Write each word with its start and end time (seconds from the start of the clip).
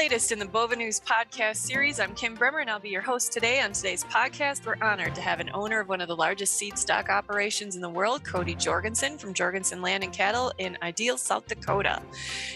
latest 0.00 0.32
in 0.32 0.38
the 0.38 0.46
Bova 0.46 0.74
News 0.74 0.98
podcast 0.98 1.56
series. 1.56 2.00
I'm 2.00 2.14
Kim 2.14 2.34
Bremer, 2.34 2.60
and 2.60 2.70
I'll 2.70 2.80
be 2.80 2.88
your 2.88 3.02
host 3.02 3.32
today. 3.32 3.60
On 3.60 3.70
today's 3.70 4.02
podcast, 4.04 4.64
we're 4.64 4.82
honored 4.82 5.14
to 5.14 5.20
have 5.20 5.40
an 5.40 5.50
owner 5.52 5.78
of 5.78 5.90
one 5.90 6.00
of 6.00 6.08
the 6.08 6.16
largest 6.16 6.54
seed 6.54 6.78
stock 6.78 7.10
operations 7.10 7.76
in 7.76 7.82
the 7.82 7.88
world, 7.90 8.24
Cody 8.24 8.54
Jorgensen 8.54 9.18
from 9.18 9.34
Jorgensen 9.34 9.82
Land 9.82 10.02
and 10.02 10.10
Cattle 10.10 10.54
in 10.56 10.78
Ideal, 10.80 11.18
South 11.18 11.46
Dakota. 11.46 12.00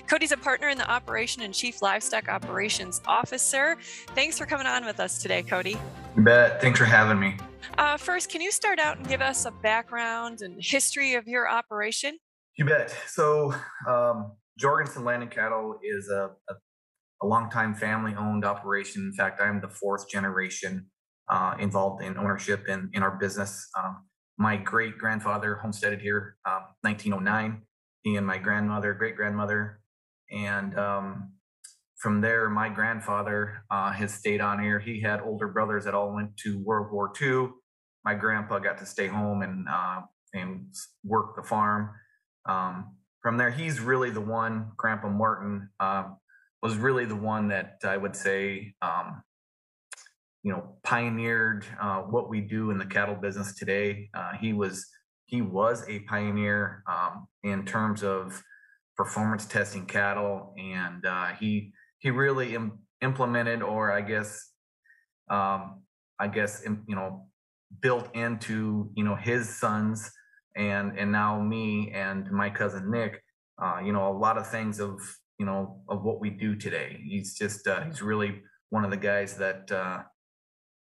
Cody's 0.07 0.33
a 0.33 0.39
partner 0.39 0.71
in 0.71 0.79
the 0.79 0.91
operation 0.91 1.43
and 1.43 1.53
chief 1.53 1.83
livestock 1.83 2.31
operations 2.31 3.03
officer. 3.07 3.77
Thanks 4.15 4.39
for 4.39 4.47
coming 4.47 4.67
on 4.67 4.87
with 4.87 4.99
us 4.99 5.21
today, 5.21 5.43
Cody. 5.43 5.77
You 6.17 6.23
bet. 6.23 6.63
Thanks 6.63 6.79
for 6.79 6.87
having 6.87 7.21
me. 7.21 7.37
Uh, 7.77 7.99
first, 7.99 8.31
can 8.31 8.41
you 8.41 8.53
start 8.53 8.79
out 8.79 8.97
and 8.97 9.07
give 9.07 9.21
us 9.21 9.45
a 9.45 9.51
background 9.51 10.41
and 10.41 10.57
history 10.59 11.13
of 11.13 11.29
your 11.29 11.47
operation? 11.47 12.17
You 12.57 12.65
bet. 12.65 12.97
So, 13.07 13.55
um, 13.87 14.33
Jorgensen 14.59 15.05
Land 15.05 15.23
and 15.23 15.31
Cattle 15.31 15.79
is 15.83 16.09
a, 16.09 16.31
a 16.49 16.55
a 17.25 17.27
longtime 17.27 17.75
family 17.75 18.15
owned 18.15 18.45
operation. 18.45 19.03
In 19.03 19.13
fact, 19.13 19.41
I'm 19.41 19.61
the 19.61 19.69
fourth 19.69 20.09
generation 20.09 20.87
uh, 21.31 21.55
involved 21.59 22.03
in 22.03 22.19
ownership 22.19 22.69
in, 22.69 22.91
in 22.93 23.03
our 23.03 23.17
business. 23.19 23.69
Um, 23.79 24.05
my 24.37 24.57
great 24.57 24.99
grandfather 24.99 25.57
homesteaded 25.57 26.01
here, 26.01 26.37
uh, 26.45 26.61
1909. 26.83 27.63
He 28.03 28.17
and 28.17 28.27
my 28.27 28.37
grandmother, 28.37 28.93
great 28.93 29.17
grandmother, 29.17 29.81
and 30.31 30.79
um, 30.79 31.33
from 31.97 32.21
there, 32.21 32.51
my 32.51 32.69
grandfather 32.69 33.65
uh, 33.71 33.91
has 33.93 34.13
stayed 34.13 34.43
on 34.43 34.63
here. 34.63 34.79
He 34.79 35.01
had 35.01 35.23
older 35.23 35.49
brothers 35.49 35.85
that 35.87 35.95
all 35.95 36.15
went 36.15 36.37
to 36.39 36.63
World 36.63 36.93
War 36.93 37.11
II. 37.19 37.49
My 38.05 38.15
grandpa 38.15 38.59
got 38.59 38.77
to 38.79 38.87
stay 38.87 39.07
home 39.07 39.41
and 39.41 39.67
uh, 39.67 40.03
and 40.35 40.67
work 41.03 41.37
the 41.37 41.43
farm. 41.43 41.91
Um, 42.47 42.97
from 43.23 43.39
there, 43.39 43.51
he's 43.51 43.81
really 43.81 44.11
the 44.11 44.21
one, 44.21 44.73
Grandpa 44.77 45.09
Martin, 45.09 45.71
uh, 45.81 46.09
was 46.65 46.77
really 46.79 47.05
the 47.05 47.15
one 47.15 47.49
that 47.49 47.77
I 47.85 47.99
would 47.99 48.17
say, 48.17 48.75
um, 48.81 49.23
you 50.43 50.51
know, 50.51 50.77
pioneered 50.83 51.67
uh, 51.79 52.01
what 52.01 52.31
we 52.31 52.41
do 52.41 52.71
in 52.71 52.79
the 52.79 52.87
cattle 52.87 53.15
business 53.15 53.55
today. 53.55 54.09
Uh, 54.15 54.33
he 54.41 54.55
was 54.55 54.87
he 55.27 55.43
was 55.43 55.85
a 55.89 56.01
pioneer 56.01 56.83
um, 56.89 57.29
in 57.43 57.67
terms 57.67 58.03
of 58.03 58.43
performance 58.97 59.45
testing 59.45 59.85
cattle, 59.85 60.55
and 60.59 61.05
uh, 61.05 61.29
he 61.39 61.73
he 61.99 62.11
really 62.11 62.55
Im- 62.55 62.79
implemented, 63.03 63.63
or 63.63 63.93
I 63.93 64.01
guess, 64.01 64.51
um, 65.29 65.83
I 66.19 66.29
guess 66.29 66.63
you 66.65 66.95
know, 66.95 67.27
built 67.83 68.09
into 68.15 68.91
you 68.95 69.05
know 69.05 69.17
his 69.17 69.55
sons 69.55 70.11
and 70.57 70.99
and 70.99 71.13
now 71.13 71.41
me 71.43 71.91
and 71.93 72.31
my 72.31 72.49
cousin 72.49 72.91
Nick, 72.91 73.23
uh, 73.63 73.81
you 73.85 73.93
know, 73.93 74.09
a 74.09 74.17
lot 74.17 74.39
of 74.39 74.51
things 74.51 74.81
of 74.81 74.99
you 75.39 75.47
know, 75.47 75.81
of 75.89 76.05
what 76.05 76.21
we 76.21 76.31
do 76.31 76.55
today. 76.57 77.01
He's 77.03 77.35
just 77.37 77.67
uh, 77.67 77.83
he's 77.85 78.03
really 78.03 78.43
one 78.71 78.85
of 78.85 78.91
the 78.91 78.97
guys 78.97 79.37
that 79.39 79.71
uh, 79.71 80.03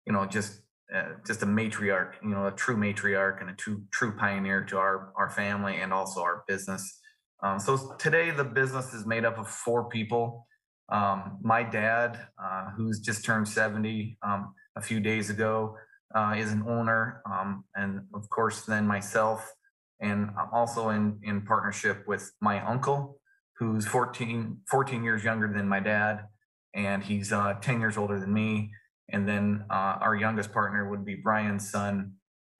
you 0.05 0.13
know 0.13 0.25
just 0.25 0.61
uh, 0.93 1.13
just 1.25 1.41
a 1.41 1.45
matriarch, 1.45 2.13
you 2.21 2.29
know, 2.29 2.47
a 2.47 2.51
true 2.51 2.77
matriarch 2.77 3.41
and 3.41 3.49
a 3.49 3.53
true 3.53 3.81
true 3.91 4.15
pioneer 4.15 4.63
to 4.65 4.77
our 4.77 5.11
our 5.17 5.29
family 5.29 5.77
and 5.77 5.93
also 5.93 6.21
our 6.21 6.43
business. 6.47 6.99
Um, 7.41 7.59
so 7.59 7.95
today 7.99 8.31
the 8.31 8.43
business 8.43 8.93
is 8.93 9.05
made 9.05 9.25
up 9.25 9.37
of 9.37 9.47
four 9.47 9.89
people. 9.89 10.47
Um, 10.89 11.39
my 11.41 11.63
dad, 11.63 12.19
uh, 12.41 12.69
who's 12.77 12.99
just 12.99 13.25
turned 13.25 13.47
70 13.47 14.17
um, 14.21 14.53
a 14.75 14.81
few 14.81 14.99
days 14.99 15.29
ago, 15.29 15.75
uh, 16.13 16.35
is 16.37 16.51
an 16.51 16.63
owner, 16.67 17.21
um, 17.25 17.63
and 17.75 18.01
of 18.13 18.29
course 18.29 18.63
then 18.65 18.85
myself, 18.85 19.51
and 19.99 20.29
I'm 20.37 20.49
also 20.53 20.89
in 20.89 21.19
in 21.23 21.41
partnership 21.41 22.07
with 22.07 22.31
my 22.39 22.63
uncle, 22.65 23.19
who's 23.57 23.85
14, 23.85 24.59
14 24.69 25.03
years 25.03 25.23
younger 25.23 25.51
than 25.51 25.67
my 25.67 25.79
dad, 25.79 26.25
and 26.73 27.03
he's 27.03 27.31
uh, 27.31 27.55
10 27.61 27.79
years 27.79 27.97
older 27.97 28.19
than 28.19 28.33
me. 28.33 28.71
And 29.09 29.27
then 29.27 29.65
uh, 29.69 29.97
our 30.01 30.15
youngest 30.15 30.51
partner 30.51 30.89
would 30.89 31.05
be 31.05 31.15
Brian's 31.15 31.69
son, 31.69 32.13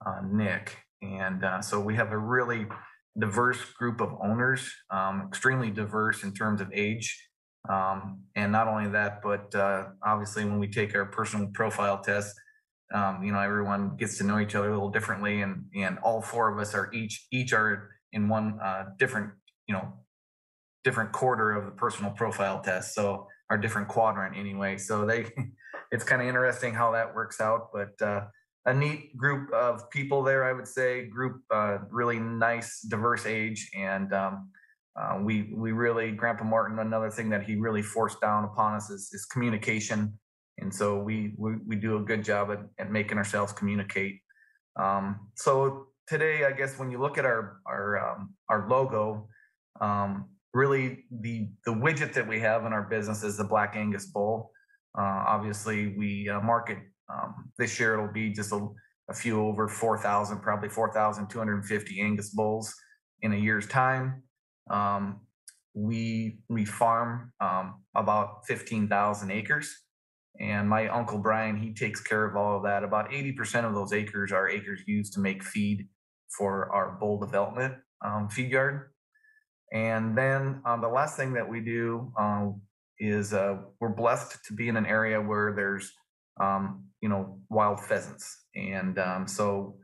uh, 0.06 0.20
Nick. 0.30 0.76
And 1.02 1.44
uh, 1.44 1.60
so 1.62 1.80
we 1.80 1.96
have 1.96 2.12
a 2.12 2.18
really 2.18 2.66
diverse 3.18 3.64
group 3.78 4.00
of 4.00 4.10
owners, 4.22 4.72
um, 4.90 5.24
extremely 5.28 5.70
diverse 5.70 6.22
in 6.22 6.32
terms 6.32 6.60
of 6.60 6.70
age. 6.72 7.28
Um, 7.68 8.24
and 8.36 8.52
not 8.52 8.68
only 8.68 8.90
that, 8.90 9.20
but 9.22 9.54
uh, 9.54 9.86
obviously 10.04 10.44
when 10.44 10.58
we 10.58 10.68
take 10.68 10.94
our 10.94 11.06
personal 11.06 11.48
profile 11.54 12.00
test, 12.00 12.34
um, 12.92 13.24
you 13.24 13.32
know, 13.32 13.40
everyone 13.40 13.96
gets 13.96 14.18
to 14.18 14.24
know 14.24 14.38
each 14.38 14.54
other 14.54 14.68
a 14.68 14.72
little 14.72 14.90
differently, 14.90 15.40
and 15.40 15.64
and 15.74 15.98
all 15.98 16.20
four 16.20 16.52
of 16.52 16.58
us 16.58 16.74
are 16.74 16.92
each 16.92 17.26
each 17.32 17.52
are 17.52 17.90
in 18.12 18.28
one 18.28 18.60
uh, 18.62 18.84
different, 18.98 19.30
you 19.66 19.74
know, 19.74 20.03
different 20.84 21.12
quarter 21.12 21.52
of 21.52 21.64
the 21.64 21.72
personal 21.72 22.12
profile 22.12 22.60
test. 22.60 22.94
So 22.94 23.26
our 23.50 23.58
different 23.58 23.88
quadrant 23.88 24.36
anyway. 24.36 24.76
So 24.78 25.04
they, 25.04 25.26
it's 25.90 26.04
kind 26.04 26.22
of 26.22 26.28
interesting 26.28 26.74
how 26.74 26.92
that 26.92 27.14
works 27.14 27.40
out, 27.40 27.70
but 27.72 28.00
uh, 28.06 28.26
a 28.66 28.72
neat 28.72 29.16
group 29.16 29.52
of 29.52 29.90
people 29.90 30.22
there, 30.22 30.44
I 30.44 30.52
would 30.52 30.68
say. 30.68 31.06
Group, 31.06 31.42
uh, 31.52 31.78
really 31.90 32.18
nice, 32.18 32.80
diverse 32.80 33.26
age, 33.26 33.70
and 33.76 34.12
um, 34.12 34.48
uh, 34.98 35.18
we 35.20 35.52
we 35.54 35.72
really 35.72 36.12
Grandpa 36.12 36.44
Martin. 36.44 36.78
Another 36.78 37.10
thing 37.10 37.28
that 37.30 37.42
he 37.42 37.56
really 37.56 37.82
forced 37.82 38.20
down 38.20 38.44
upon 38.44 38.74
us 38.74 38.90
is, 38.90 39.10
is 39.12 39.26
communication, 39.26 40.18
and 40.58 40.74
so 40.74 40.98
we, 40.98 41.34
we 41.36 41.56
we 41.66 41.76
do 41.76 41.96
a 41.96 42.00
good 42.00 42.24
job 42.24 42.50
at, 42.50 42.60
at 42.78 42.90
making 42.90 43.18
ourselves 43.18 43.52
communicate. 43.52 44.20
Um, 44.80 45.28
so 45.34 45.88
today, 46.06 46.44
I 46.44 46.52
guess 46.52 46.78
when 46.78 46.90
you 46.90 46.98
look 46.98 47.18
at 47.18 47.26
our 47.26 47.58
our 47.66 47.98
um, 47.98 48.34
our 48.48 48.66
logo, 48.68 49.28
um, 49.80 50.30
really 50.54 51.04
the 51.10 51.48
the 51.66 51.72
widget 51.72 52.14
that 52.14 52.26
we 52.26 52.40
have 52.40 52.64
in 52.64 52.72
our 52.72 52.84
business 52.84 53.22
is 53.22 53.36
the 53.36 53.44
Black 53.44 53.74
Angus 53.76 54.06
Bull. 54.06 54.50
Uh, 54.96 55.24
obviously, 55.26 55.94
we 55.98 56.28
uh, 56.28 56.40
market 56.40 56.78
um, 57.12 57.50
this 57.58 57.78
year. 57.78 57.94
It'll 57.94 58.12
be 58.12 58.32
just 58.32 58.52
a, 58.52 58.66
a 59.10 59.14
few 59.14 59.42
over 59.42 59.68
four 59.68 59.98
thousand, 59.98 60.40
probably 60.40 60.68
four 60.68 60.92
thousand 60.94 61.28
two 61.28 61.38
hundred 61.38 61.56
and 61.56 61.66
fifty 61.66 62.00
Angus 62.00 62.30
bulls 62.30 62.72
in 63.20 63.32
a 63.32 63.36
year's 63.36 63.66
time. 63.66 64.22
Um, 64.70 65.20
we 65.74 66.38
we 66.48 66.64
farm 66.64 67.32
um, 67.40 67.82
about 67.96 68.46
fifteen 68.46 68.88
thousand 68.88 69.32
acres, 69.32 69.74
and 70.40 70.68
my 70.68 70.88
uncle 70.88 71.18
Brian 71.18 71.56
he 71.56 71.74
takes 71.74 72.00
care 72.00 72.24
of 72.24 72.36
all 72.36 72.56
of 72.56 72.62
that. 72.62 72.84
About 72.84 73.12
eighty 73.12 73.32
percent 73.32 73.66
of 73.66 73.74
those 73.74 73.92
acres 73.92 74.30
are 74.30 74.48
acres 74.48 74.80
used 74.86 75.12
to 75.14 75.20
make 75.20 75.42
feed 75.42 75.88
for 76.38 76.72
our 76.72 76.96
bull 77.00 77.18
development 77.18 77.74
um, 78.04 78.28
feed 78.28 78.50
yard. 78.52 78.93
And 79.72 80.16
then 80.16 80.62
um, 80.64 80.80
the 80.80 80.88
last 80.88 81.16
thing 81.16 81.32
that 81.34 81.48
we 81.48 81.60
do 81.60 82.12
um, 82.18 82.60
is 82.98 83.32
uh, 83.32 83.56
we're 83.80 83.88
blessed 83.88 84.44
to 84.46 84.52
be 84.52 84.68
in 84.68 84.76
an 84.76 84.86
area 84.86 85.20
where 85.20 85.52
there's 85.54 85.92
um, 86.40 86.84
you 87.00 87.08
know 87.08 87.38
wild 87.48 87.80
pheasants, 87.80 88.46
and 88.54 88.98
um, 88.98 89.26
so 89.26 89.76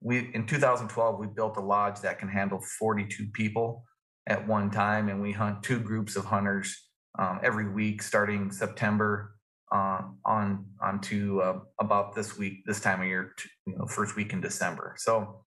we 0.00 0.30
in 0.34 0.46
2012 0.46 1.18
we 1.18 1.26
built 1.26 1.56
a 1.56 1.60
lodge 1.60 2.00
that 2.00 2.18
can 2.18 2.28
handle 2.28 2.60
42 2.78 3.26
people 3.32 3.84
at 4.26 4.46
one 4.46 4.70
time, 4.70 5.08
and 5.08 5.20
we 5.22 5.32
hunt 5.32 5.62
two 5.62 5.78
groups 5.78 6.16
of 6.16 6.24
hunters 6.24 6.88
um, 7.18 7.40
every 7.42 7.68
week 7.68 8.02
starting 8.02 8.50
September 8.50 9.36
uh, 9.72 10.00
on 10.24 10.66
on 10.80 11.00
to 11.02 11.42
uh, 11.42 11.58
about 11.80 12.14
this 12.14 12.38
week 12.38 12.64
this 12.66 12.80
time 12.80 13.00
of 13.00 13.06
year, 13.06 13.32
to, 13.36 13.48
you 13.66 13.76
know, 13.76 13.86
first 13.86 14.16
week 14.16 14.32
in 14.32 14.40
December. 14.40 14.94
So 14.98 15.42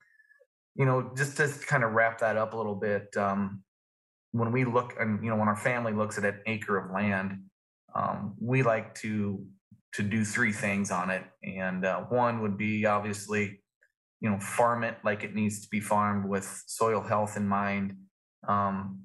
you 0.75 0.85
know 0.85 1.11
just 1.15 1.37
to 1.37 1.47
kind 1.67 1.83
of 1.83 1.91
wrap 1.91 2.19
that 2.19 2.37
up 2.37 2.53
a 2.53 2.57
little 2.57 2.75
bit. 2.75 3.15
Um, 3.17 3.63
when 4.31 4.51
we 4.51 4.65
look 4.65 4.93
and 4.99 5.23
you 5.23 5.29
know 5.29 5.35
when 5.35 5.47
our 5.47 5.57
family 5.57 5.93
looks 5.93 6.17
at 6.17 6.25
an 6.25 6.39
acre 6.45 6.77
of 6.77 6.91
land 6.91 7.39
um, 7.95 8.35
we 8.39 8.63
like 8.63 8.93
to 8.95 9.45
to 9.93 10.03
do 10.03 10.23
three 10.23 10.51
things 10.51 10.91
on 10.91 11.09
it. 11.09 11.23
And 11.43 11.85
uh, 11.85 12.01
one 12.01 12.41
would 12.41 12.57
be 12.57 12.85
obviously 12.85 13.61
you 14.21 14.29
know 14.29 14.39
farm 14.39 14.83
it 14.83 14.97
like 15.03 15.23
it 15.23 15.33
needs 15.33 15.61
to 15.61 15.67
be 15.69 15.79
farmed 15.79 16.27
with 16.27 16.63
soil 16.67 17.01
health 17.01 17.37
in 17.37 17.47
mind 17.47 17.95
um, 18.47 19.03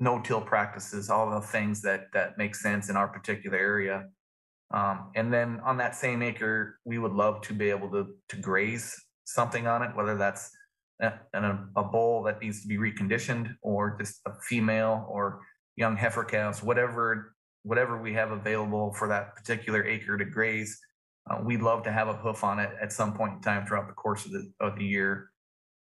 no-till 0.00 0.40
practices 0.40 1.10
all 1.10 1.30
the 1.30 1.46
things 1.46 1.82
that 1.82 2.06
that 2.12 2.38
make 2.38 2.54
sense 2.54 2.88
in 2.88 2.96
our 2.96 3.08
particular 3.08 3.58
area. 3.58 4.06
Um, 4.72 5.10
and 5.14 5.32
then 5.32 5.60
on 5.64 5.76
that 5.76 5.94
same 5.94 6.22
acre 6.22 6.78
we 6.84 6.98
would 6.98 7.12
love 7.12 7.42
to 7.42 7.52
be 7.52 7.70
able 7.70 7.90
to 7.90 8.06
to 8.28 8.36
graze 8.36 8.94
something 9.26 9.66
on 9.66 9.82
it 9.82 9.94
whether 9.94 10.16
that's 10.16 10.50
and 11.00 11.44
a, 11.44 11.66
a 11.76 11.84
bull 11.84 12.22
that 12.22 12.40
needs 12.40 12.62
to 12.62 12.68
be 12.68 12.76
reconditioned 12.76 13.54
or 13.62 13.96
just 13.98 14.20
a 14.26 14.32
female 14.48 15.06
or 15.08 15.40
young 15.76 15.96
heifer 15.96 16.24
calves, 16.24 16.62
whatever 16.62 17.34
whatever 17.64 18.00
we 18.00 18.12
have 18.12 18.30
available 18.30 18.92
for 18.92 19.08
that 19.08 19.34
particular 19.34 19.84
acre 19.86 20.18
to 20.18 20.24
graze. 20.24 20.78
Uh, 21.30 21.38
we'd 21.42 21.62
love 21.62 21.82
to 21.82 21.90
have 21.90 22.08
a 22.08 22.12
hoof 22.12 22.44
on 22.44 22.58
it 22.58 22.70
at 22.80 22.92
some 22.92 23.14
point 23.14 23.32
in 23.32 23.40
time 23.40 23.66
throughout 23.66 23.88
the 23.88 23.94
course 23.94 24.26
of 24.26 24.32
the 24.32 24.52
of 24.60 24.76
the 24.76 24.84
year. 24.84 25.30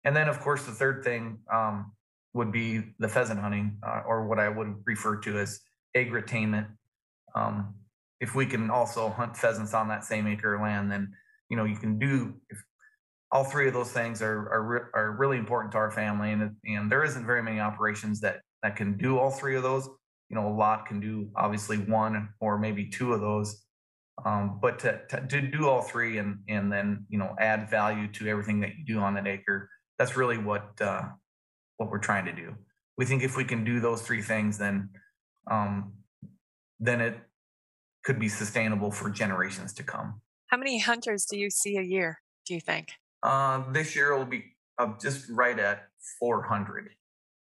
And 0.04 0.16
then, 0.16 0.28
of 0.28 0.40
course, 0.40 0.64
the 0.64 0.72
third 0.72 1.04
thing 1.04 1.38
um, 1.52 1.92
would 2.32 2.52
be 2.52 2.82
the 2.98 3.08
pheasant 3.08 3.40
hunting, 3.40 3.76
uh, 3.86 4.02
or 4.06 4.26
what 4.26 4.38
I 4.38 4.48
would 4.48 4.76
refer 4.86 5.16
to 5.16 5.38
as 5.38 5.60
agritainment. 5.96 6.68
Um, 7.34 7.74
if 8.20 8.34
we 8.34 8.46
can 8.46 8.70
also 8.70 9.10
hunt 9.10 9.36
pheasants 9.36 9.74
on 9.74 9.88
that 9.88 10.04
same 10.04 10.26
acre 10.26 10.54
of 10.54 10.62
land, 10.62 10.90
then 10.90 11.12
you 11.50 11.56
know 11.56 11.64
you 11.64 11.76
can 11.76 11.98
do. 11.98 12.34
If 12.48 12.62
all 13.36 13.44
three 13.44 13.68
of 13.68 13.74
those 13.74 13.92
things 13.92 14.22
are 14.22 14.38
are, 14.48 14.90
are 14.94 15.12
really 15.12 15.36
important 15.36 15.70
to 15.72 15.78
our 15.78 15.90
family, 15.90 16.32
and 16.32 16.56
and 16.64 16.90
there 16.90 17.04
isn't 17.04 17.26
very 17.26 17.42
many 17.42 17.60
operations 17.60 18.18
that 18.20 18.40
that 18.62 18.76
can 18.76 18.96
do 18.96 19.18
all 19.18 19.30
three 19.30 19.56
of 19.56 19.62
those. 19.62 19.86
you 20.30 20.34
know, 20.34 20.48
a 20.48 20.56
lot 20.64 20.86
can 20.86 20.98
do 21.00 21.30
obviously 21.36 21.76
one 21.76 22.30
or 22.40 22.58
maybe 22.58 22.88
two 22.88 23.12
of 23.12 23.20
those. 23.20 23.64
Um, 24.24 24.58
but 24.60 24.78
to, 24.80 25.00
to, 25.10 25.26
to 25.28 25.40
do 25.42 25.68
all 25.68 25.82
three 25.82 26.16
and 26.16 26.38
and 26.48 26.72
then 26.72 27.04
you 27.10 27.18
know 27.18 27.36
add 27.38 27.68
value 27.68 28.08
to 28.12 28.26
everything 28.26 28.60
that 28.60 28.70
you 28.76 28.84
do 28.94 28.98
on 29.00 29.12
that 29.14 29.26
acre, 29.26 29.68
that's 29.98 30.16
really 30.16 30.38
what 30.38 30.70
uh, 30.80 31.02
what 31.76 31.90
we're 31.90 31.98
trying 31.98 32.24
to 32.24 32.32
do. 32.32 32.54
We 32.96 33.04
think 33.04 33.22
if 33.22 33.36
we 33.36 33.44
can 33.44 33.64
do 33.64 33.80
those 33.80 34.00
three 34.00 34.22
things, 34.22 34.56
then 34.56 34.88
um, 35.50 35.92
then 36.80 37.02
it 37.02 37.18
could 38.02 38.18
be 38.18 38.30
sustainable 38.30 38.90
for 38.90 39.10
generations 39.10 39.74
to 39.74 39.82
come. 39.82 40.22
How 40.46 40.56
many 40.56 40.78
hunters 40.78 41.26
do 41.26 41.38
you 41.38 41.50
see 41.50 41.76
a 41.76 41.82
year? 41.82 42.20
Do 42.46 42.54
you 42.54 42.60
think? 42.60 42.92
Uh, 43.22 43.70
this 43.72 43.96
year 43.96 44.16
will 44.16 44.24
be 44.24 44.44
uh, 44.78 44.92
just 45.00 45.28
right 45.30 45.58
at 45.58 45.88
400. 46.20 46.90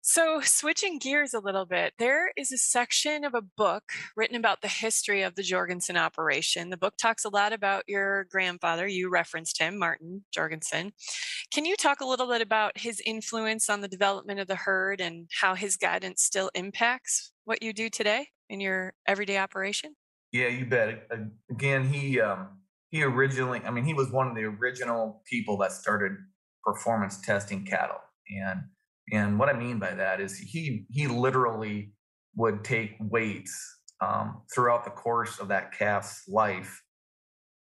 So, 0.01 0.39
switching 0.41 0.97
gears 0.97 1.33
a 1.33 1.39
little 1.39 1.65
bit, 1.65 1.93
there 1.99 2.31
is 2.37 2.51
a 2.51 2.57
section 2.57 3.25
of 3.25 3.35
a 3.35 3.41
book 3.41 3.83
written 4.15 4.37
about 4.37 4.61
the 4.61 4.67
history 4.67 5.21
of 5.23 5.35
the 5.35 5.43
Jorgensen 5.43 5.97
operation. 5.97 6.69
The 6.69 6.77
book 6.77 6.95
talks 6.97 7.25
a 7.25 7.29
lot 7.29 7.51
about 7.51 7.83
your 7.85 8.23
grandfather. 8.23 8.87
You 8.87 9.09
referenced 9.09 9.61
him, 9.61 9.77
Martin 9.77 10.23
Jorgensen. 10.33 10.93
Can 11.53 11.65
you 11.65 11.75
talk 11.75 11.99
a 11.99 12.05
little 12.05 12.27
bit 12.27 12.41
about 12.41 12.77
his 12.77 13.01
influence 13.05 13.69
on 13.69 13.81
the 13.81 13.87
development 13.89 14.39
of 14.39 14.47
the 14.47 14.55
herd 14.55 15.01
and 15.01 15.29
how 15.41 15.53
his 15.53 15.75
guidance 15.75 16.23
still 16.23 16.49
impacts 16.55 17.31
what 17.43 17.61
you 17.61 17.73
do 17.73 17.89
today 17.89 18.29
in 18.49 18.61
your 18.61 18.93
everyday 19.05 19.37
operation? 19.37 19.95
Yeah, 20.31 20.47
you 20.47 20.65
bet. 20.65 21.07
Again, 21.51 21.83
he 21.83 22.21
um, 22.21 22.47
he 22.89 23.03
originally, 23.03 23.61
I 23.65 23.71
mean, 23.71 23.85
he 23.85 23.93
was 23.93 24.11
one 24.11 24.27
of 24.27 24.35
the 24.35 24.43
original 24.43 25.21
people 25.29 25.57
that 25.57 25.71
started 25.71 26.13
performance 26.63 27.21
testing 27.21 27.65
cattle, 27.65 27.99
and 28.29 28.61
and 29.11 29.39
what 29.39 29.49
I 29.49 29.53
mean 29.53 29.79
by 29.79 29.93
that 29.93 30.21
is 30.21 30.37
he 30.37 30.85
he 30.89 31.07
literally 31.07 31.93
would 32.35 32.63
take 32.63 32.95
weights 32.99 33.79
um, 34.01 34.41
throughout 34.53 34.85
the 34.85 34.91
course 34.91 35.39
of 35.39 35.49
that 35.49 35.71
calf's 35.73 36.23
life 36.27 36.81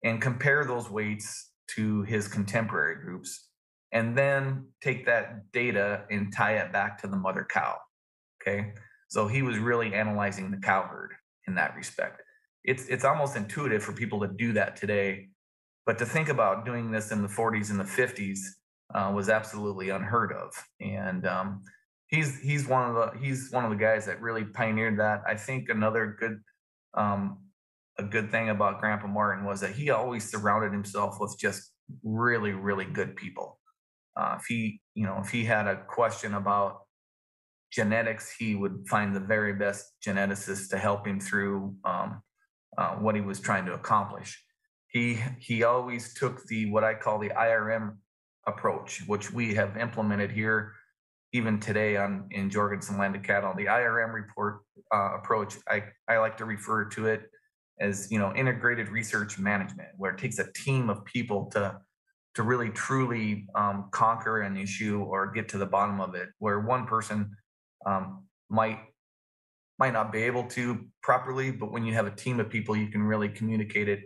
and 0.03 0.21
compare 0.21 0.65
those 0.65 0.89
weights 0.89 1.51
to 1.75 2.03
his 2.03 2.27
contemporary 2.27 2.95
groups 3.03 3.49
and 3.91 4.17
then 4.17 4.67
take 4.83 5.05
that 5.05 5.51
data 5.53 6.03
and 6.11 6.33
tie 6.33 6.53
it 6.57 6.71
back 6.73 7.01
to 7.01 7.07
the 7.07 7.15
mother 7.15 7.47
cow 7.49 7.75
okay? 8.45 8.73
So 9.07 9.27
he 9.27 9.41
was 9.41 9.57
really 9.57 9.93
analyzing 9.93 10.51
the 10.51 10.57
cow 10.57 10.83
herd 10.83 11.13
in 11.47 11.55
that 11.55 11.75
respect 11.75 12.21
it's 12.65 12.87
it's 12.87 13.05
almost 13.05 13.35
intuitive 13.35 13.83
for 13.83 13.93
people 13.93 14.19
to 14.19 14.27
do 14.27 14.53
that 14.53 14.75
today 14.75 15.29
but 15.85 15.99
to 15.99 16.05
think 16.05 16.29
about 16.29 16.65
doing 16.65 16.91
this 16.91 17.11
in 17.11 17.21
the 17.21 17.27
40s 17.27 17.69
and 17.69 17.79
the 17.79 17.83
50s 17.83 18.39
uh, 18.93 19.11
was 19.13 19.29
absolutely 19.29 19.89
unheard 19.89 20.33
of. 20.33 20.51
And 20.81 21.25
um, 21.27 21.63
he's 22.07 22.39
he's 22.39 22.67
one 22.67 22.89
of 22.89 22.95
the 22.95 23.19
he's 23.19 23.49
one 23.51 23.65
of 23.65 23.71
the 23.71 23.77
guys 23.77 24.05
that 24.05 24.21
really 24.21 24.43
pioneered 24.43 24.99
that. 24.99 25.21
I 25.27 25.35
think 25.35 25.69
another 25.69 26.17
good 26.19 26.39
um, 26.95 27.39
a 27.97 28.03
good 28.03 28.31
thing 28.31 28.49
about 28.49 28.79
Grandpa 28.79 29.07
Martin 29.07 29.45
was 29.45 29.61
that 29.61 29.71
he 29.71 29.89
always 29.89 30.29
surrounded 30.29 30.71
himself 30.71 31.17
with 31.19 31.35
just 31.39 31.71
really 32.03 32.51
really 32.51 32.85
good 32.85 33.15
people. 33.15 33.59
Uh, 34.15 34.37
if 34.39 34.45
he 34.47 34.81
you 34.93 35.05
know 35.05 35.19
if 35.23 35.29
he 35.29 35.45
had 35.45 35.67
a 35.67 35.83
question 35.87 36.33
about 36.33 36.81
genetics, 37.71 38.33
he 38.33 38.55
would 38.55 38.85
find 38.87 39.15
the 39.15 39.19
very 39.19 39.53
best 39.53 39.93
geneticists 40.05 40.69
to 40.69 40.77
help 40.77 41.05
him 41.05 41.19
through 41.19 41.75
um, 41.83 42.21
uh, 42.77 42.95
what 42.95 43.15
he 43.15 43.21
was 43.21 43.39
trying 43.39 43.65
to 43.65 43.73
accomplish. 43.73 44.43
He 44.87 45.19
he 45.39 45.63
always 45.63 46.13
took 46.13 46.45
the 46.45 46.71
what 46.71 46.83
I 46.83 46.93
call 46.93 47.19
the 47.19 47.29
IRM 47.29 47.97
approach, 48.47 49.03
which 49.07 49.31
we 49.31 49.53
have 49.55 49.77
implemented 49.77 50.31
here 50.31 50.73
even 51.33 51.59
today 51.59 51.97
on 51.97 52.27
in 52.31 52.49
Jorgensen 52.49 52.97
Land 52.97 53.15
and 53.15 53.23
Cattle. 53.23 53.53
The 53.55 53.65
IRM 53.65 54.13
report 54.13 54.61
uh, 54.93 55.15
approach, 55.15 55.57
I, 55.67 55.83
I 56.07 56.17
like 56.17 56.37
to 56.37 56.45
refer 56.45 56.85
to 56.85 57.07
it 57.07 57.29
as 57.79 58.09
you 58.09 58.19
know 58.19 58.33
integrated 58.35 58.87
research 58.89 59.37
management, 59.37 59.89
where 59.97 60.11
it 60.13 60.17
takes 60.17 60.39
a 60.39 60.51
team 60.53 60.89
of 60.89 61.03
people 61.05 61.49
to 61.51 61.77
to 62.35 62.43
really 62.43 62.69
truly 62.69 63.47
um, 63.55 63.89
conquer 63.91 64.41
an 64.41 64.57
issue 64.57 65.01
or 65.01 65.31
get 65.31 65.49
to 65.49 65.57
the 65.57 65.65
bottom 65.65 65.99
of 65.99 66.15
it. 66.15 66.29
Where 66.39 66.59
one 66.61 66.85
person 66.85 67.35
um, 67.85 68.23
might 68.49 68.79
might 69.77 69.93
not 69.93 70.11
be 70.11 70.23
able 70.23 70.43
to 70.43 70.85
properly, 71.03 71.51
but 71.51 71.71
when 71.71 71.85
you 71.85 71.93
have 71.93 72.07
a 72.07 72.11
team 72.11 72.39
of 72.39 72.49
people, 72.49 72.75
you 72.75 72.87
can 72.87 73.03
really 73.03 73.29
communicate 73.29 73.89
it 73.89 74.01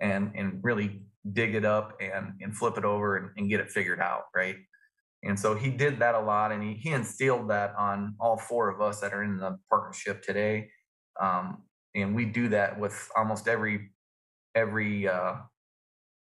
and 0.00 0.32
and 0.34 0.60
really 0.62 1.02
dig 1.32 1.54
it 1.54 1.64
up 1.64 1.96
and 2.00 2.32
and 2.40 2.56
flip 2.56 2.76
it 2.76 2.84
over 2.84 3.16
and, 3.16 3.30
and 3.36 3.48
get 3.48 3.60
it 3.60 3.70
figured 3.70 4.00
out 4.00 4.24
right? 4.34 4.56
And 5.24 5.38
so 5.40 5.54
he 5.54 5.70
did 5.70 6.00
that 6.00 6.14
a 6.14 6.20
lot 6.20 6.52
and 6.52 6.62
he, 6.62 6.74
he 6.74 6.90
instilled 6.90 7.48
that 7.48 7.74
on 7.78 8.14
all 8.20 8.36
four 8.36 8.68
of 8.68 8.80
us 8.80 9.00
that 9.00 9.14
are 9.14 9.22
in 9.22 9.38
the 9.38 9.58
partnership 9.70 10.22
today. 10.22 10.68
Um, 11.18 11.62
and 11.94 12.14
we 12.14 12.26
do 12.26 12.48
that 12.50 12.78
with 12.78 13.08
almost 13.16 13.48
every 13.48 13.90
every 14.54 15.08
uh, 15.08 15.34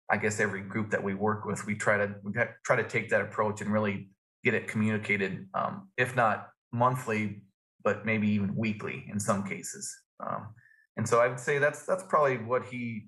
i 0.10 0.18
guess 0.18 0.40
every 0.40 0.62
group 0.62 0.92
that 0.92 1.04
we 1.04 1.14
work 1.14 1.46
with. 1.46 1.66
We 1.66 1.76
try 1.76 1.98
to 1.98 2.16
we 2.24 2.34
try 2.66 2.76
to 2.76 2.88
take 2.88 3.10
that 3.10 3.22
approach 3.22 3.62
and 3.62 3.72
really 3.72 4.10
get 4.44 4.54
it 4.54 4.68
communicated 4.68 5.48
um, 5.54 5.90
if 5.98 6.16
not 6.16 6.50
monthly 6.72 7.44
but 7.84 8.06
maybe 8.06 8.28
even 8.28 8.56
weekly 8.56 9.06
in 9.12 9.20
some 9.20 9.44
cases 9.44 9.94
um, 10.26 10.48
and 10.98 11.08
so 11.08 11.20
i 11.20 11.28
would 11.28 11.40
say 11.40 11.58
that's 11.58 11.86
that's 11.86 12.04
probably 12.10 12.38
what 12.38 12.66
he 12.66 13.08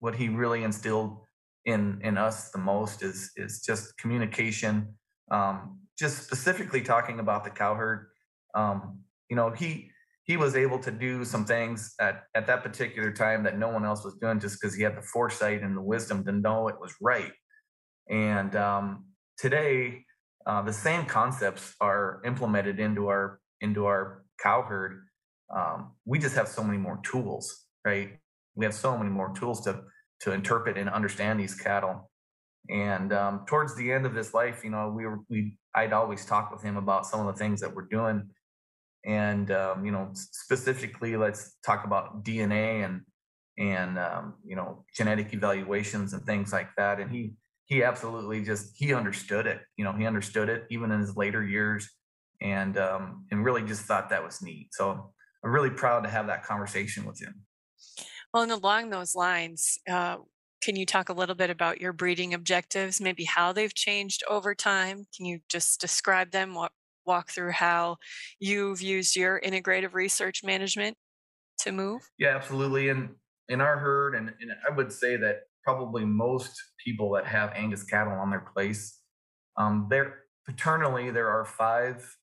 what 0.00 0.14
he 0.14 0.28
really 0.28 0.64
instilled 0.64 1.20
in 1.64 2.00
in 2.02 2.16
us 2.16 2.50
the 2.50 2.58
most 2.58 3.02
is 3.02 3.30
is 3.36 3.60
just 3.60 3.96
communication. 3.98 4.94
Um, 5.30 5.78
just 5.98 6.24
specifically 6.24 6.80
talking 6.80 7.20
about 7.20 7.44
the 7.44 7.50
cow 7.50 7.74
herd. 7.74 8.06
Um, 8.54 9.00
you 9.28 9.36
know, 9.36 9.50
he 9.50 9.90
he 10.24 10.36
was 10.36 10.56
able 10.56 10.78
to 10.80 10.90
do 10.90 11.24
some 11.24 11.44
things 11.44 11.94
at 12.00 12.24
at 12.34 12.46
that 12.46 12.62
particular 12.62 13.12
time 13.12 13.42
that 13.44 13.58
no 13.58 13.68
one 13.68 13.84
else 13.84 14.04
was 14.04 14.16
doing, 14.16 14.40
just 14.40 14.60
because 14.60 14.74
he 14.74 14.82
had 14.82 14.96
the 14.96 15.02
foresight 15.02 15.62
and 15.62 15.76
the 15.76 15.82
wisdom 15.82 16.24
to 16.24 16.32
know 16.32 16.68
it 16.68 16.80
was 16.80 16.94
right. 17.00 17.32
And 18.08 18.56
um, 18.56 19.04
today, 19.38 20.04
uh, 20.46 20.62
the 20.62 20.72
same 20.72 21.04
concepts 21.04 21.74
are 21.80 22.22
implemented 22.24 22.80
into 22.80 23.08
our 23.08 23.38
into 23.60 23.86
our 23.86 24.24
cow 24.42 24.62
herd. 24.62 25.06
Um, 25.54 25.92
we 26.04 26.18
just 26.18 26.36
have 26.36 26.48
so 26.48 26.62
many 26.62 26.78
more 26.78 27.00
tools, 27.02 27.66
right? 27.84 28.18
We 28.54 28.64
have 28.64 28.74
so 28.74 28.96
many 28.96 29.10
more 29.10 29.32
tools 29.34 29.62
to 29.64 29.82
to 30.20 30.32
interpret 30.32 30.76
and 30.76 30.88
understand 30.88 31.40
these 31.40 31.54
cattle. 31.54 32.10
And 32.68 33.12
um, 33.12 33.44
towards 33.46 33.74
the 33.74 33.90
end 33.90 34.04
of 34.04 34.14
his 34.14 34.34
life, 34.34 34.62
you 34.62 34.70
know, 34.70 34.92
we 34.94 35.06
were 35.06 35.20
we 35.28 35.56
I'd 35.74 35.92
always 35.92 36.24
talk 36.24 36.52
with 36.52 36.62
him 36.62 36.76
about 36.76 37.06
some 37.06 37.20
of 37.20 37.26
the 37.26 37.38
things 37.38 37.60
that 37.60 37.74
we're 37.74 37.88
doing, 37.90 38.28
and 39.04 39.50
um, 39.50 39.84
you 39.84 39.92
know, 39.92 40.10
specifically, 40.12 41.16
let's 41.16 41.56
talk 41.64 41.84
about 41.84 42.22
DNA 42.24 42.84
and 42.84 43.02
and 43.58 43.98
um, 43.98 44.34
you 44.44 44.56
know 44.56 44.84
genetic 44.94 45.32
evaluations 45.32 46.12
and 46.12 46.22
things 46.24 46.52
like 46.52 46.68
that. 46.76 47.00
And 47.00 47.10
he 47.10 47.32
he 47.66 47.82
absolutely 47.82 48.42
just 48.42 48.72
he 48.76 48.92
understood 48.92 49.46
it. 49.46 49.60
You 49.76 49.84
know, 49.84 49.92
he 49.92 50.06
understood 50.06 50.48
it 50.48 50.64
even 50.70 50.90
in 50.90 51.00
his 51.00 51.16
later 51.16 51.42
years, 51.42 51.88
and 52.40 52.78
um, 52.78 53.26
and 53.30 53.44
really 53.44 53.62
just 53.62 53.82
thought 53.82 54.10
that 54.10 54.24
was 54.24 54.42
neat. 54.42 54.68
So 54.72 55.12
I'm 55.44 55.50
really 55.50 55.70
proud 55.70 56.04
to 56.04 56.10
have 56.10 56.26
that 56.26 56.44
conversation 56.44 57.04
with 57.04 57.20
him. 57.20 57.42
Well, 58.32 58.42
and 58.42 58.52
along 58.52 58.90
those 58.90 59.14
lines, 59.14 59.78
uh, 59.88 60.18
can 60.62 60.76
you 60.76 60.86
talk 60.86 61.08
a 61.08 61.14
little 61.14 61.34
bit 61.34 61.50
about 61.50 61.80
your 61.80 61.92
breeding 61.92 62.34
objectives, 62.34 63.00
maybe 63.00 63.24
how 63.24 63.52
they've 63.52 63.74
changed 63.74 64.22
over 64.28 64.54
time? 64.54 65.06
Can 65.16 65.26
you 65.26 65.40
just 65.48 65.80
describe 65.80 66.30
them, 66.30 66.54
walk, 66.54 66.72
walk 67.06 67.30
through 67.30 67.52
how 67.52 67.96
you've 68.38 68.82
used 68.82 69.16
your 69.16 69.40
integrative 69.40 69.94
research 69.94 70.44
management 70.44 70.96
to 71.60 71.72
move? 71.72 72.02
Yeah, 72.18 72.36
absolutely. 72.36 72.90
And 72.90 73.10
in 73.48 73.60
our 73.60 73.78
herd, 73.78 74.14
and, 74.14 74.32
and 74.40 74.52
I 74.68 74.74
would 74.74 74.92
say 74.92 75.16
that 75.16 75.40
probably 75.64 76.04
most 76.04 76.52
people 76.84 77.10
that 77.12 77.26
have 77.26 77.52
Angus 77.54 77.82
cattle 77.82 78.12
on 78.12 78.30
their 78.30 78.46
place, 78.54 78.98
um, 79.56 79.86
there 79.90 80.20
paternally 80.46 81.10
there 81.10 81.28
are 81.28 81.44
five 81.44 82.16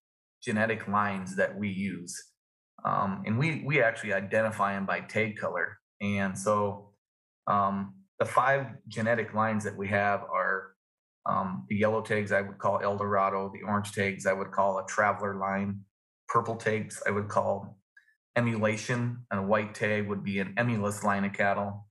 genetic 0.48 0.88
lines 0.88 1.36
that 1.36 1.52
we 1.60 1.70
use, 1.70 2.14
um, 2.90 3.12
and 3.26 3.34
we 3.42 3.48
we 3.70 3.76
actually 3.88 4.14
identify 4.14 4.70
them 4.74 4.86
by 4.86 5.00
tag 5.02 5.32
color. 5.44 5.68
And 6.00 6.38
so 6.46 6.92
um, 7.48 7.76
the 8.20 8.26
five 8.26 8.64
genetic 8.88 9.34
lines 9.34 9.64
that 9.66 9.78
we 9.82 9.88
have 9.90 10.22
are 10.22 10.58
um, 11.26 11.66
the 11.70 11.76
yellow 11.76 12.02
tags 12.02 12.32
I 12.32 12.42
would 12.42 12.58
call 12.58 12.80
Eldorado, 12.82 13.52
the 13.54 13.68
orange 13.68 13.92
tags 13.92 14.26
I 14.26 14.34
would 14.34 14.52
call 14.52 14.72
a 14.80 14.86
traveler 14.88 15.36
line, 15.36 15.82
purple 16.30 16.56
tags 16.56 17.02
I 17.06 17.12
would 17.12 17.28
call 17.28 17.78
emulation, 18.38 19.26
and 19.30 19.40
a 19.42 19.44
white 19.44 19.74
tag 19.76 20.08
would 20.08 20.24
be 20.24 20.40
an 20.40 20.54
emulous 20.58 21.04
line 21.04 21.26
of 21.26 21.34
cattle. 21.34 21.88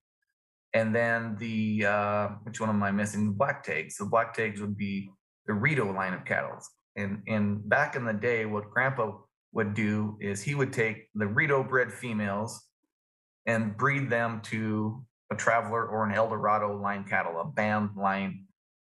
And 0.72 0.94
then 0.94 1.36
the, 1.38 1.86
uh, 1.86 2.28
which 2.44 2.60
one 2.60 2.70
am 2.70 2.82
I 2.82 2.92
missing? 2.92 3.26
The 3.26 3.32
black 3.32 3.64
tags. 3.64 3.96
The 3.96 4.04
black 4.04 4.34
tags 4.34 4.60
would 4.60 4.76
be 4.76 5.10
the 5.46 5.54
Rito 5.54 5.92
line 5.92 6.14
of 6.14 6.24
cattle. 6.24 6.58
And, 6.96 7.22
and 7.26 7.68
back 7.68 7.94
in 7.94 8.04
the 8.04 8.12
day, 8.12 8.46
what 8.46 8.70
grandpa 8.70 9.12
would 9.52 9.74
do 9.74 10.16
is 10.20 10.42
he 10.42 10.54
would 10.54 10.72
take 10.72 11.08
the 11.14 11.26
Rito 11.26 11.62
bred 11.62 11.92
females 11.92 12.62
and 13.46 13.76
breed 13.76 14.10
them 14.10 14.40
to 14.44 15.04
a 15.30 15.36
traveler 15.36 15.86
or 15.86 16.04
an 16.06 16.14
Eldorado 16.14 16.80
line 16.80 17.04
cattle, 17.04 17.40
a 17.40 17.44
band 17.44 17.90
line 17.96 18.46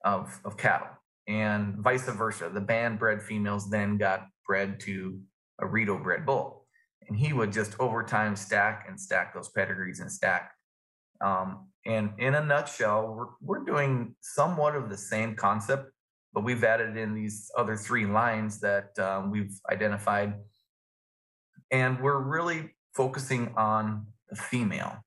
of, 0.04 0.38
of 0.44 0.56
cattle, 0.56 0.88
and 1.26 1.76
vice 1.78 2.08
versa. 2.08 2.50
The 2.52 2.60
band 2.60 2.98
bred 2.98 3.22
females 3.22 3.70
then 3.70 3.96
got 3.96 4.26
bred 4.46 4.78
to 4.80 5.20
a 5.60 5.66
Rito 5.66 5.98
bred 5.98 6.26
bull. 6.26 6.66
and 7.08 7.16
he 7.16 7.32
would 7.32 7.52
just 7.52 7.78
over 7.80 8.02
time 8.02 8.36
stack 8.36 8.86
and 8.88 9.00
stack 9.00 9.34
those 9.34 9.48
pedigrees 9.48 10.00
and 10.00 10.10
stack. 10.10 10.52
Um, 11.20 11.68
and 11.84 12.10
in 12.18 12.34
a 12.34 12.44
nutshell, 12.44 13.14
we're, 13.14 13.26
we're 13.40 13.64
doing 13.64 14.16
somewhat 14.20 14.74
of 14.74 14.90
the 14.90 14.96
same 14.96 15.36
concept, 15.36 15.92
but 16.36 16.44
we've 16.44 16.64
added 16.64 16.98
in 16.98 17.14
these 17.14 17.50
other 17.56 17.76
three 17.76 18.04
lines 18.04 18.60
that 18.60 18.96
um, 18.98 19.30
we've 19.30 19.58
identified. 19.72 20.34
And 21.70 21.98
we're 21.98 22.20
really 22.20 22.74
focusing 22.94 23.54
on 23.56 24.08
the 24.28 24.36
female. 24.36 24.98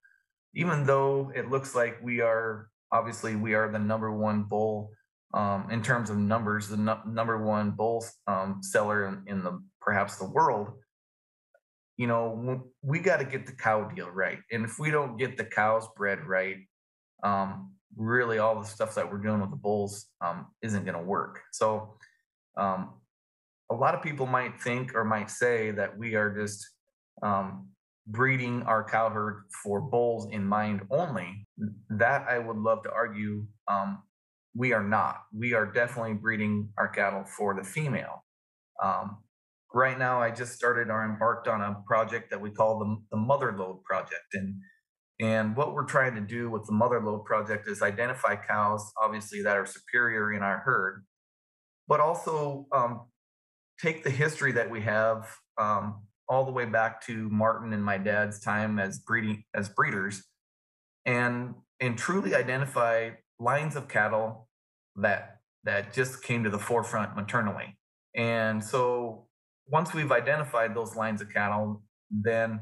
Even 0.56 0.88
though 0.88 1.32
it 1.36 1.48
looks 1.48 1.76
like 1.76 2.02
we 2.02 2.20
are, 2.20 2.70
obviously, 2.92 3.36
we 3.36 3.54
are 3.54 3.72
the 3.72 3.78
number 3.78 4.12
one 4.12 4.42
bull 4.42 4.90
um, 5.36 5.68
in 5.70 5.84
terms 5.84 6.10
of 6.10 6.18
numbers, 6.18 6.68
the 6.68 6.78
no- 6.78 7.02
number 7.06 7.38
one 7.38 7.72
bull 7.72 8.04
um, 8.26 8.64
seller 8.64 9.06
in, 9.06 9.22
in 9.28 9.44
the 9.44 9.62
perhaps 9.80 10.16
the 10.16 10.26
world 10.26 10.74
you 11.96 12.08
know, 12.08 12.64
we 12.82 13.00
got 13.00 13.18
to 13.18 13.26
get 13.26 13.46
the 13.46 13.52
cow 13.52 13.84
deal 13.90 14.10
right. 14.10 14.40
And 14.54 14.64
if 14.64 14.80
we 14.80 14.90
don't 14.90 15.18
get 15.18 15.36
the 15.36 15.44
cows 15.44 15.86
bred 15.98 16.26
right, 16.26 16.56
um, 17.24 17.74
really 17.96 18.38
all 18.38 18.60
the 18.60 18.68
stuff 18.68 18.96
that 18.96 19.12
we're 19.12 19.18
doing 19.18 19.42
with 19.42 19.50
the 19.50 19.56
bulls 19.56 20.08
um, 20.22 20.48
isn't 20.62 20.86
going 20.86 20.98
to 20.98 21.04
work. 21.04 21.42
So, 21.52 21.96
um, 22.58 22.94
a 23.72 23.76
lot 23.76 23.94
of 23.94 24.02
people 24.02 24.26
might 24.26 24.60
think 24.60 24.96
or 24.96 25.04
might 25.04 25.30
say 25.30 25.72
that 25.72 25.96
we 25.98 26.16
are 26.16 26.34
just 26.34 26.68
um, 27.22 27.68
breeding 28.08 28.64
our 28.64 28.84
cow 28.84 29.10
herd 29.10 29.44
for 29.64 29.80
bulls 29.80 30.28
in 30.32 30.44
mind 30.44 30.82
only. 30.90 31.48
That 31.90 32.26
I 32.28 32.40
would 32.40 32.58
love 32.58 32.82
to 32.84 32.92
argue 32.92 33.46
um, 33.68 34.02
we 34.56 34.74
are 34.74 34.84
not. 34.84 35.22
We 35.34 35.54
are 35.54 35.66
definitely 35.66 36.16
breeding 36.16 36.70
our 36.78 36.88
cattle 36.88 37.24
for 37.38 37.54
the 37.54 37.64
female. 37.64 38.24
Um, 38.84 39.18
right 39.74 40.00
now 40.00 40.22
I 40.22 40.32
just 40.32 40.54
started 40.54 40.90
or 40.90 41.06
embarked 41.06 41.48
on 41.48 41.62
a 41.62 41.78
project 41.86 42.32
that 42.32 42.42
we 42.42 42.50
call 42.50 42.80
the, 42.80 42.98
the 43.12 43.18
Mother 43.18 43.56
Load 43.56 43.84
Project. 43.84 44.34
And 44.34 44.56
and 45.20 45.56
what 45.56 45.74
we're 45.74 45.86
trying 45.86 46.16
to 46.16 46.22
do 46.22 46.50
with 46.50 46.66
the 46.66 46.72
Mother 46.72 47.02
Load 47.02 47.26
Project 47.26 47.68
is 47.68 47.82
identify 47.82 48.36
cows, 48.36 48.92
obviously, 49.02 49.42
that 49.44 49.58
are 49.58 49.66
superior 49.66 50.32
in 50.32 50.42
our 50.42 50.60
herd, 50.60 51.06
but 51.88 52.00
also 52.00 52.68
um, 52.72 53.02
take 53.82 54.04
the 54.04 54.10
history 54.10 54.54
that 54.54 54.70
we 54.70 54.82
have 54.82 55.28
um, 55.58 56.04
all 56.30 56.46
the 56.46 56.52
way 56.52 56.66
back 56.66 57.06
to 57.08 57.30
Martin 57.30 57.74
and 57.74 57.84
my 57.84 57.98
dad's 57.98 58.40
time 58.40 58.80
as 58.80 59.00
breeding 59.00 59.44
as 59.54 59.68
breeders, 59.68 60.24
and 61.06 61.56
and 61.82 61.98
truly 61.98 62.34
identify 62.34 63.10
lines 63.40 63.76
of 63.76 63.90
cattle 63.90 64.48
that 64.96 65.40
that 65.66 65.94
just 65.94 66.24
came 66.24 66.46
to 66.46 66.50
the 66.50 66.60
forefront 66.60 67.16
maternally. 67.18 67.78
And 68.16 68.64
so 68.64 69.28
once 69.68 69.94
we've 69.94 70.12
identified 70.12 70.74
those 70.74 70.96
lines 70.96 71.22
of 71.22 71.32
cattle, 71.32 71.84
then 72.10 72.62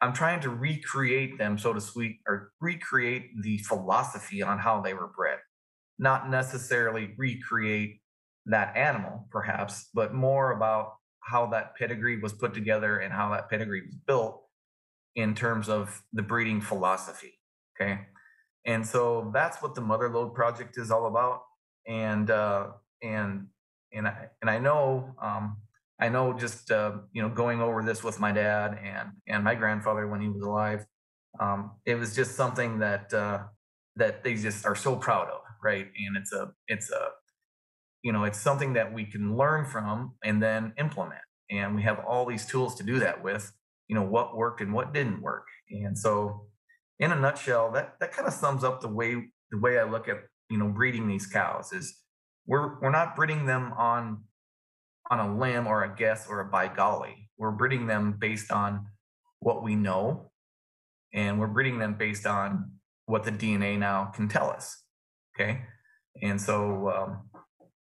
I'm 0.00 0.12
trying 0.12 0.40
to 0.40 0.50
recreate 0.50 1.38
them, 1.38 1.58
so 1.58 1.72
to 1.72 1.80
speak, 1.80 2.20
or 2.26 2.52
recreate 2.60 3.30
the 3.42 3.58
philosophy 3.58 4.42
on 4.42 4.58
how 4.58 4.80
they 4.80 4.94
were 4.94 5.10
bred. 5.16 5.38
Not 5.98 6.28
necessarily 6.28 7.14
recreate 7.16 8.00
that 8.46 8.76
animal, 8.76 9.26
perhaps, 9.30 9.88
but 9.94 10.14
more 10.14 10.52
about 10.52 10.94
how 11.20 11.46
that 11.46 11.74
pedigree 11.76 12.20
was 12.20 12.32
put 12.32 12.54
together 12.54 12.98
and 12.98 13.12
how 13.12 13.30
that 13.30 13.48
pedigree 13.48 13.82
was 13.82 13.96
built 14.06 14.42
in 15.16 15.34
terms 15.34 15.68
of 15.68 16.02
the 16.12 16.22
breeding 16.22 16.60
philosophy. 16.60 17.40
Okay. 17.74 18.00
And 18.64 18.86
so 18.86 19.30
that's 19.32 19.62
what 19.62 19.74
the 19.74 19.80
Mother 19.80 20.08
Load 20.08 20.34
Project 20.34 20.76
is 20.76 20.90
all 20.90 21.06
about. 21.06 21.42
And, 21.86 22.30
uh, 22.30 22.68
and, 23.02 23.46
and 23.92 24.06
I, 24.06 24.28
and 24.42 24.50
I 24.50 24.58
know, 24.58 25.14
um, 25.20 25.56
I 26.00 26.08
know 26.08 26.32
just 26.34 26.70
uh, 26.70 26.92
you 27.12 27.22
know 27.22 27.28
going 27.28 27.60
over 27.60 27.82
this 27.82 28.04
with 28.04 28.20
my 28.20 28.32
dad 28.32 28.78
and 28.82 29.10
and 29.26 29.44
my 29.44 29.54
grandfather 29.54 30.06
when 30.06 30.20
he 30.20 30.28
was 30.28 30.42
alive, 30.42 30.84
um, 31.40 31.72
it 31.86 31.94
was 31.94 32.14
just 32.14 32.36
something 32.36 32.80
that 32.80 33.12
uh, 33.14 33.44
that 33.96 34.22
they 34.22 34.34
just 34.34 34.66
are 34.66 34.76
so 34.76 34.96
proud 34.96 35.28
of, 35.28 35.40
right? 35.62 35.86
And 36.06 36.16
it's 36.16 36.32
a 36.32 36.52
it's 36.68 36.90
a 36.90 37.08
you 38.02 38.12
know 38.12 38.24
it's 38.24 38.40
something 38.40 38.74
that 38.74 38.92
we 38.92 39.04
can 39.04 39.36
learn 39.36 39.64
from 39.64 40.12
and 40.22 40.42
then 40.42 40.74
implement, 40.78 41.22
and 41.50 41.74
we 41.74 41.82
have 41.82 41.98
all 42.06 42.26
these 42.26 42.46
tools 42.46 42.74
to 42.76 42.82
do 42.82 42.98
that 43.00 43.22
with. 43.22 43.52
You 43.88 43.94
know 43.94 44.02
what 44.02 44.36
worked 44.36 44.60
and 44.60 44.72
what 44.72 44.92
didn't 44.92 45.22
work, 45.22 45.46
and 45.70 45.96
so 45.96 46.48
in 46.98 47.12
a 47.12 47.16
nutshell, 47.16 47.70
that 47.72 47.96
that 48.00 48.12
kind 48.12 48.28
of 48.28 48.34
sums 48.34 48.64
up 48.64 48.80
the 48.80 48.88
way 48.88 49.14
the 49.50 49.58
way 49.58 49.78
I 49.78 49.84
look 49.84 50.08
at 50.08 50.18
you 50.50 50.58
know 50.58 50.68
breeding 50.68 51.08
these 51.08 51.26
cows 51.26 51.72
is 51.72 52.02
we're 52.46 52.78
we're 52.80 52.90
not 52.90 53.16
breeding 53.16 53.46
them 53.46 53.72
on 53.78 54.24
on 55.10 55.20
a 55.20 55.38
limb 55.38 55.66
or 55.66 55.84
a 55.84 55.94
guess 55.94 56.26
or 56.28 56.40
a 56.40 56.44
by 56.44 56.68
golly. 56.68 57.28
We're 57.38 57.50
breeding 57.50 57.86
them 57.86 58.16
based 58.18 58.50
on 58.50 58.86
what 59.40 59.62
we 59.62 59.74
know, 59.74 60.30
and 61.12 61.38
we're 61.38 61.46
breeding 61.46 61.78
them 61.78 61.94
based 61.94 62.26
on 62.26 62.72
what 63.06 63.24
the 63.24 63.32
DNA 63.32 63.78
now 63.78 64.06
can 64.06 64.28
tell 64.28 64.50
us. 64.50 64.82
Okay, 65.34 65.62
and 66.22 66.40
so 66.40 66.90
um, 66.90 67.30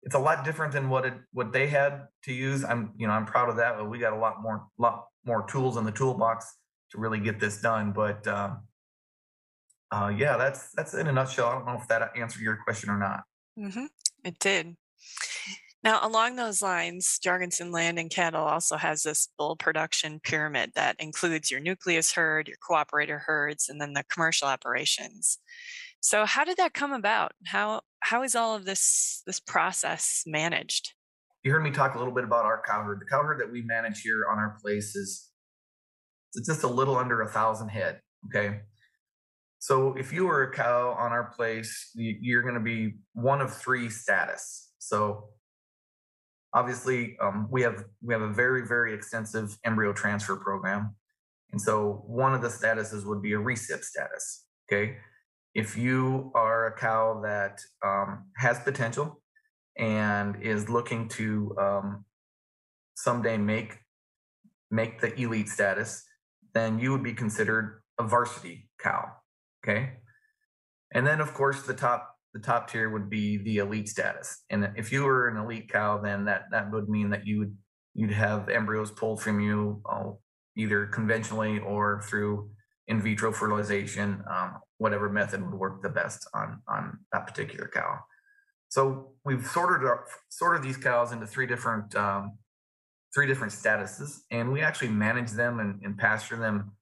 it's 0.02 0.14
a 0.14 0.18
lot 0.18 0.44
different 0.44 0.72
than 0.72 0.90
what 0.90 1.06
it 1.06 1.14
what 1.32 1.52
they 1.52 1.68
had 1.68 2.08
to 2.24 2.32
use. 2.32 2.64
I'm 2.64 2.92
you 2.96 3.06
know 3.06 3.12
I'm 3.12 3.26
proud 3.26 3.48
of 3.48 3.56
that, 3.56 3.76
but 3.78 3.88
we 3.88 3.98
got 3.98 4.12
a 4.12 4.18
lot 4.18 4.42
more 4.42 4.66
lot 4.78 5.06
more 5.24 5.46
tools 5.46 5.76
in 5.76 5.84
the 5.84 5.92
toolbox 5.92 6.46
to 6.90 6.98
really 6.98 7.20
get 7.20 7.40
this 7.40 7.60
done. 7.60 7.92
But 7.92 8.26
uh, 8.26 8.50
uh, 9.90 10.12
yeah, 10.16 10.36
that's 10.36 10.70
that's 10.72 10.94
in 10.94 11.06
a 11.06 11.12
nutshell. 11.12 11.48
I 11.48 11.52
don't 11.54 11.66
know 11.66 11.78
if 11.80 11.88
that 11.88 12.12
answered 12.16 12.42
your 12.42 12.58
question 12.64 12.90
or 12.90 12.98
not. 12.98 13.22
Mm-hmm. 13.58 13.86
It 14.24 14.38
did. 14.38 14.76
Now, 15.84 16.00
along 16.02 16.36
those 16.36 16.62
lines, 16.62 17.18
Jorgensen 17.22 17.70
Land 17.70 17.98
and 17.98 18.08
Cattle 18.08 18.42
also 18.42 18.78
has 18.78 19.02
this 19.02 19.28
bull 19.36 19.54
production 19.54 20.18
pyramid 20.18 20.72
that 20.74 20.96
includes 20.98 21.50
your 21.50 21.60
nucleus 21.60 22.12
herd, 22.12 22.48
your 22.48 22.56
cooperator 22.66 23.20
herds, 23.20 23.68
and 23.68 23.78
then 23.78 23.92
the 23.92 24.02
commercial 24.10 24.48
operations. 24.48 25.38
So, 26.00 26.24
how 26.24 26.44
did 26.44 26.56
that 26.56 26.72
come 26.72 26.94
about? 26.94 27.32
How 27.46 27.82
how 28.00 28.22
is 28.22 28.34
all 28.34 28.54
of 28.54 28.64
this 28.64 29.22
this 29.26 29.40
process 29.40 30.22
managed? 30.26 30.94
You 31.42 31.52
heard 31.52 31.62
me 31.62 31.70
talk 31.70 31.94
a 31.94 31.98
little 31.98 32.14
bit 32.14 32.24
about 32.24 32.46
our 32.46 32.62
cow 32.66 32.82
herd. 32.82 33.00
The 33.00 33.06
cow 33.06 33.22
herd 33.22 33.40
that 33.40 33.52
we 33.52 33.60
manage 33.60 34.00
here 34.00 34.24
on 34.32 34.38
our 34.38 34.56
place 34.62 34.96
is 34.96 35.28
it's 36.32 36.48
just 36.48 36.62
a 36.62 36.68
little 36.68 36.96
under 36.96 37.20
a 37.20 37.28
thousand 37.28 37.68
head. 37.68 38.00
Okay, 38.26 38.60
so 39.58 39.94
if 39.98 40.14
you 40.14 40.24
were 40.26 40.44
a 40.44 40.50
cow 40.50 40.96
on 40.98 41.12
our 41.12 41.24
place, 41.24 41.90
you're 41.94 42.42
going 42.42 42.54
to 42.54 42.60
be 42.60 42.94
one 43.12 43.42
of 43.42 43.54
three 43.54 43.90
status. 43.90 44.70
So 44.78 45.28
obviously 46.54 47.16
um, 47.20 47.48
we 47.50 47.62
have 47.62 47.84
we 48.02 48.14
have 48.14 48.22
a 48.22 48.32
very 48.32 48.66
very 48.66 48.94
extensive 48.94 49.58
embryo 49.64 49.92
transfer 49.92 50.36
program. 50.36 50.94
And 51.52 51.60
so 51.60 52.02
one 52.06 52.34
of 52.34 52.42
the 52.42 52.48
statuses 52.48 53.04
would 53.06 53.22
be 53.22 53.32
a 53.34 53.38
recip 53.38 53.82
status 53.82 54.46
okay? 54.66 54.96
If 55.54 55.76
you 55.76 56.32
are 56.34 56.66
a 56.66 56.76
cow 56.76 57.20
that 57.22 57.60
um, 57.84 58.24
has 58.36 58.58
potential 58.60 59.20
and 59.76 60.40
is 60.42 60.68
looking 60.68 61.08
to 61.08 61.54
um, 61.60 62.04
someday 62.94 63.36
make 63.36 63.78
make 64.70 65.00
the 65.00 65.14
elite 65.20 65.48
status 65.48 66.04
then 66.54 66.78
you 66.78 66.92
would 66.92 67.02
be 67.02 67.12
considered 67.12 67.82
a 67.98 68.04
varsity 68.04 68.68
cow 68.80 69.08
okay? 69.62 69.94
And 70.92 71.04
then 71.04 71.20
of 71.20 71.34
course 71.34 71.62
the 71.62 71.74
top 71.74 72.13
the 72.34 72.40
top 72.40 72.68
tier 72.68 72.90
would 72.90 73.08
be 73.08 73.38
the 73.38 73.58
elite 73.58 73.88
status. 73.88 74.42
And 74.50 74.70
if 74.76 74.92
you 74.92 75.04
were 75.04 75.28
an 75.28 75.36
elite 75.36 75.72
cow, 75.72 75.98
then 75.98 76.24
that 76.26 76.46
that 76.50 76.70
would 76.72 76.88
mean 76.88 77.08
that 77.10 77.26
you 77.26 77.38
would 77.38 77.56
you'd 77.94 78.10
have 78.10 78.48
embryos 78.48 78.90
pulled 78.90 79.22
from 79.22 79.40
you 79.40 79.80
uh, 79.88 80.10
either 80.56 80.86
conventionally 80.86 81.60
or 81.60 82.02
through 82.02 82.50
in 82.88 83.00
vitro 83.00 83.32
fertilization, 83.32 84.22
um, 84.28 84.58
whatever 84.78 85.08
method 85.08 85.42
would 85.42 85.54
work 85.54 85.80
the 85.80 85.88
best 85.88 86.26
on 86.34 86.60
on 86.68 86.98
that 87.12 87.26
particular 87.26 87.70
cow. 87.72 88.00
So 88.68 89.12
we've 89.24 89.46
sorted 89.46 89.86
our, 89.86 90.04
sorted 90.28 90.64
these 90.64 90.76
cows 90.76 91.12
into 91.12 91.26
three 91.28 91.46
different 91.46 91.94
um, 91.94 92.36
three 93.14 93.28
different 93.28 93.52
statuses, 93.52 94.22
and 94.32 94.52
we 94.52 94.60
actually 94.60 94.88
manage 94.88 95.30
them 95.30 95.60
and, 95.60 95.80
and 95.84 95.96
pasture 95.96 96.36
them 96.36 96.72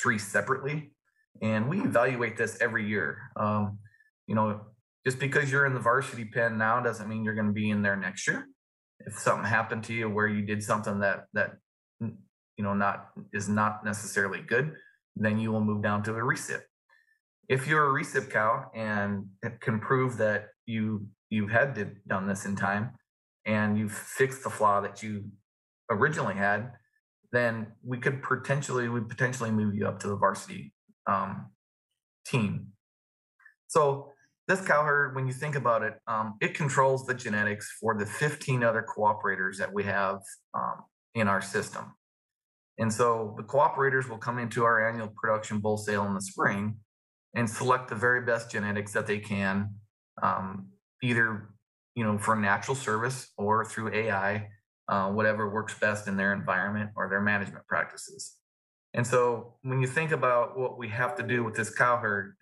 three 0.00 0.18
separately. 0.18 0.92
And 1.42 1.68
we 1.68 1.80
evaluate 1.80 2.36
this 2.36 2.58
every 2.60 2.86
year. 2.86 3.18
Um, 3.34 3.78
you 4.26 4.36
know, 4.36 4.60
just 5.06 5.18
because 5.18 5.50
you're 5.50 5.66
in 5.66 5.74
the 5.74 5.80
varsity 5.80 6.24
pen 6.24 6.58
now 6.58 6.80
doesn't 6.80 7.08
mean 7.08 7.24
you're 7.24 7.34
going 7.34 7.46
to 7.46 7.52
be 7.52 7.70
in 7.70 7.82
there 7.82 7.96
next 7.96 8.26
year. 8.26 8.46
If 9.06 9.18
something 9.18 9.46
happened 9.46 9.84
to 9.84 9.94
you 9.94 10.10
where 10.10 10.26
you 10.26 10.42
did 10.42 10.62
something 10.62 11.00
that 11.00 11.24
that 11.32 11.52
you 12.00 12.64
know 12.64 12.74
not 12.74 13.08
is 13.32 13.48
not 13.48 13.84
necessarily 13.84 14.40
good, 14.40 14.74
then 15.16 15.38
you 15.38 15.52
will 15.52 15.64
move 15.64 15.82
down 15.82 16.02
to 16.04 16.12
a 16.12 16.20
recip. 16.20 16.62
If 17.48 17.66
you're 17.66 17.96
a 17.96 18.02
recip 18.02 18.30
cow 18.30 18.70
and 18.74 19.26
can 19.60 19.80
prove 19.80 20.18
that 20.18 20.48
you 20.66 21.06
you 21.30 21.46
had 21.46 21.74
did, 21.74 21.96
done 22.06 22.26
this 22.26 22.44
in 22.44 22.56
time 22.56 22.90
and 23.46 23.78
you've 23.78 23.92
fixed 23.92 24.44
the 24.44 24.50
flaw 24.50 24.80
that 24.80 25.02
you 25.02 25.24
originally 25.90 26.34
had, 26.34 26.72
then 27.32 27.68
we 27.84 27.98
could 27.98 28.22
potentially 28.22 28.88
we 28.88 29.00
potentially 29.00 29.50
move 29.50 29.74
you 29.74 29.86
up 29.86 29.98
to 30.00 30.08
the 30.08 30.16
varsity 30.16 30.72
um, 31.06 31.50
team. 32.26 32.68
So 33.68 34.09
this 34.50 34.60
cow 34.60 34.82
herd, 34.82 35.14
when 35.14 35.28
you 35.28 35.32
think 35.32 35.54
about 35.54 35.82
it, 35.84 35.94
um, 36.08 36.34
it 36.40 36.54
controls 36.54 37.06
the 37.06 37.14
genetics 37.14 37.70
for 37.80 37.96
the 37.96 38.04
15 38.04 38.64
other 38.64 38.84
cooperators 38.84 39.56
that 39.58 39.72
we 39.72 39.84
have 39.84 40.20
um, 40.54 40.82
in 41.14 41.28
our 41.28 41.40
system. 41.40 41.94
And 42.76 42.92
so 42.92 43.34
the 43.36 43.44
cooperators 43.44 44.08
will 44.08 44.18
come 44.18 44.38
into 44.38 44.64
our 44.64 44.88
annual 44.88 45.12
production 45.14 45.60
bull 45.60 45.76
sale 45.76 46.04
in 46.06 46.14
the 46.14 46.20
spring 46.20 46.78
and 47.34 47.48
select 47.48 47.88
the 47.88 47.94
very 47.94 48.22
best 48.22 48.50
genetics 48.50 48.92
that 48.92 49.06
they 49.06 49.20
can, 49.20 49.72
um, 50.20 50.70
either 51.00 51.50
you 51.94 52.02
know 52.02 52.18
for 52.18 52.34
natural 52.34 52.74
service 52.74 53.28
or 53.36 53.64
through 53.64 53.94
AI, 53.94 54.48
uh, 54.88 55.10
whatever 55.10 55.48
works 55.48 55.78
best 55.78 56.08
in 56.08 56.16
their 56.16 56.32
environment 56.32 56.90
or 56.96 57.08
their 57.08 57.20
management 57.20 57.64
practices. 57.68 58.36
And 58.94 59.06
so 59.06 59.54
when 59.62 59.80
you 59.80 59.86
think 59.86 60.10
about 60.10 60.58
what 60.58 60.76
we 60.76 60.88
have 60.88 61.14
to 61.16 61.22
do 61.22 61.44
with 61.44 61.54
this 61.54 61.70
cow 61.70 61.98
herd, 61.98 62.34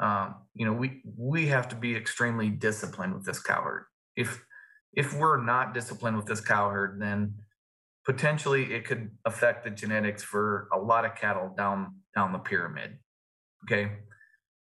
um, 0.00 0.34
you 0.54 0.66
know 0.66 0.72
we 0.72 1.02
we 1.16 1.46
have 1.46 1.68
to 1.68 1.76
be 1.76 1.94
extremely 1.94 2.50
disciplined 2.50 3.14
with 3.14 3.24
this 3.24 3.40
cow 3.40 3.62
herd. 3.62 3.84
If 4.16 4.44
if 4.92 5.14
we're 5.14 5.42
not 5.42 5.74
disciplined 5.74 6.16
with 6.16 6.26
this 6.26 6.40
cow 6.40 6.70
herd, 6.70 7.00
then 7.00 7.34
potentially 8.04 8.74
it 8.74 8.84
could 8.84 9.10
affect 9.24 9.64
the 9.64 9.70
genetics 9.70 10.22
for 10.22 10.68
a 10.72 10.78
lot 10.78 11.04
of 11.04 11.14
cattle 11.14 11.52
down 11.56 11.96
down 12.14 12.32
the 12.32 12.38
pyramid. 12.38 12.98
Okay, 13.64 13.92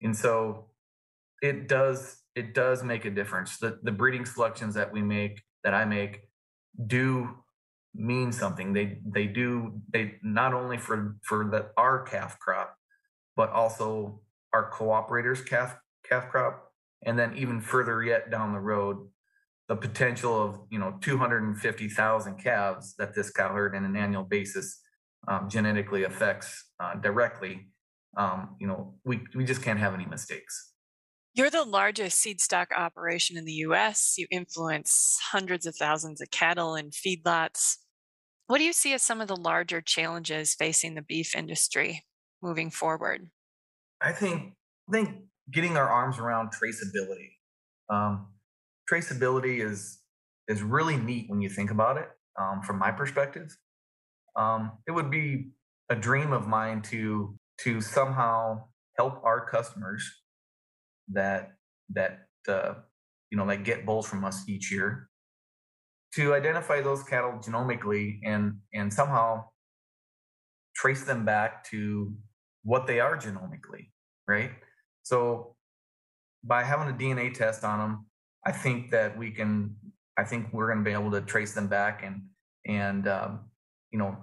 and 0.02 0.16
so 0.16 0.70
it 1.42 1.68
does 1.68 2.22
it 2.34 2.54
does 2.54 2.82
make 2.82 3.04
a 3.04 3.10
difference. 3.10 3.58
The 3.58 3.78
the 3.82 3.92
breeding 3.92 4.26
selections 4.26 4.74
that 4.74 4.92
we 4.92 5.02
make 5.02 5.42
that 5.62 5.74
I 5.74 5.84
make 5.84 6.20
do 6.86 7.30
mean 7.94 8.32
something. 8.32 8.72
They 8.72 8.98
they 9.06 9.26
do 9.26 9.80
they 9.92 10.14
not 10.22 10.52
only 10.54 10.78
for 10.78 11.16
for 11.22 11.48
the 11.50 11.70
our 11.76 12.02
calf 12.02 12.38
crop, 12.38 12.76
but 13.36 13.50
also 13.50 14.20
our 14.54 14.70
cooperators 14.70 15.44
calf 15.44 15.76
calf 16.08 16.30
crop, 16.30 16.70
and 17.04 17.18
then 17.18 17.36
even 17.36 17.60
further 17.60 18.02
yet 18.02 18.30
down 18.30 18.52
the 18.52 18.60
road, 18.60 19.08
the 19.68 19.76
potential 19.76 20.40
of 20.40 20.60
you 20.70 20.78
know 20.78 20.96
250,000 21.00 22.38
calves 22.38 22.94
that 22.98 23.14
this 23.14 23.30
cow 23.30 23.52
herd 23.52 23.74
in 23.74 23.84
an 23.84 23.96
annual 23.96 24.22
basis 24.22 24.80
um, 25.28 25.48
genetically 25.50 26.04
affects 26.04 26.70
uh, 26.80 26.94
directly. 26.94 27.68
Um, 28.16 28.56
you 28.60 28.66
know, 28.66 28.94
we 29.04 29.20
we 29.34 29.44
just 29.44 29.62
can't 29.62 29.78
have 29.78 29.92
any 29.92 30.06
mistakes. 30.06 30.72
You're 31.34 31.50
the 31.50 31.64
largest 31.64 32.20
seed 32.20 32.40
stock 32.40 32.68
operation 32.76 33.36
in 33.36 33.44
the 33.44 33.64
U.S. 33.68 34.14
You 34.16 34.28
influence 34.30 35.18
hundreds 35.32 35.66
of 35.66 35.74
thousands 35.74 36.20
of 36.20 36.30
cattle 36.30 36.76
and 36.76 36.92
feedlots. 36.92 37.78
What 38.46 38.58
do 38.58 38.64
you 38.64 38.72
see 38.72 38.92
as 38.92 39.02
some 39.02 39.20
of 39.20 39.26
the 39.26 39.36
larger 39.36 39.80
challenges 39.80 40.54
facing 40.54 40.94
the 40.94 41.02
beef 41.02 41.34
industry 41.34 42.04
moving 42.40 42.70
forward? 42.70 43.30
I 44.04 44.12
think 44.12 44.52
I 44.88 44.92
think 44.92 45.16
getting 45.50 45.76
our 45.76 45.88
arms 45.88 46.18
around 46.18 46.50
traceability. 46.50 47.30
Um, 47.88 48.28
traceability 48.90 49.64
is 49.64 49.98
is 50.46 50.62
really 50.62 50.96
neat 50.96 51.24
when 51.28 51.40
you 51.40 51.48
think 51.48 51.70
about 51.70 51.96
it. 51.96 52.08
Um, 52.38 52.60
from 52.62 52.78
my 52.78 52.90
perspective, 52.90 53.56
um, 54.36 54.72
it 54.86 54.90
would 54.90 55.10
be 55.10 55.52
a 55.88 55.96
dream 55.96 56.32
of 56.32 56.46
mine 56.46 56.82
to 56.82 57.34
to 57.62 57.80
somehow 57.80 58.64
help 58.98 59.24
our 59.24 59.46
customers 59.48 60.04
that 61.12 61.52
that 61.94 62.26
uh, 62.46 62.74
you 63.30 63.38
know 63.38 63.46
that 63.46 63.64
get 63.64 63.86
bulls 63.86 64.06
from 64.06 64.24
us 64.24 64.46
each 64.46 64.70
year 64.70 65.08
to 66.14 66.34
identify 66.34 66.80
those 66.82 67.02
cattle 67.02 67.38
genomically 67.40 68.18
and 68.24 68.58
and 68.74 68.92
somehow 68.92 69.44
trace 70.76 71.04
them 71.04 71.24
back 71.24 71.64
to 71.64 72.12
what 72.64 72.86
they 72.86 73.00
are 73.00 73.16
genomically 73.16 73.88
right 74.26 74.50
so 75.02 75.54
by 76.42 76.62
having 76.62 76.88
a 76.88 76.96
dna 76.96 77.32
test 77.32 77.64
on 77.64 77.78
them 77.78 78.06
I 78.44 78.52
think 78.52 78.90
that 78.90 79.16
we 79.16 79.30
can. 79.30 79.76
I 80.16 80.22
think 80.22 80.52
we're 80.52 80.66
going 80.66 80.84
to 80.84 80.88
be 80.88 80.92
able 80.92 81.10
to 81.10 81.20
trace 81.22 81.54
them 81.54 81.66
back 81.66 82.04
and 82.04 82.22
and 82.66 83.08
um, 83.08 83.40
you 83.90 83.98
know 83.98 84.16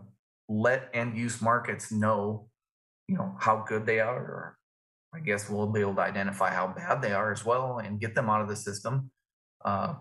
let 0.47 0.89
end 0.93 1.17
use 1.17 1.41
markets 1.41 1.91
know 1.91 2.47
you 3.07 3.17
know 3.17 3.35
how 3.39 3.65
good 3.67 3.85
they 3.85 3.99
are, 3.99 4.19
or 4.19 4.57
I 5.13 5.19
guess 5.19 5.49
we'll 5.49 5.67
be 5.67 5.81
able 5.81 5.95
to 5.95 6.01
identify 6.01 6.53
how 6.53 6.67
bad 6.67 7.01
they 7.01 7.11
are 7.11 7.31
as 7.31 7.45
well 7.45 7.79
and 7.79 7.99
get 7.99 8.15
them 8.15 8.29
out 8.29 8.41
of 8.41 8.47
the 8.47 8.55
system. 8.55 9.11
Uh, 9.65 9.95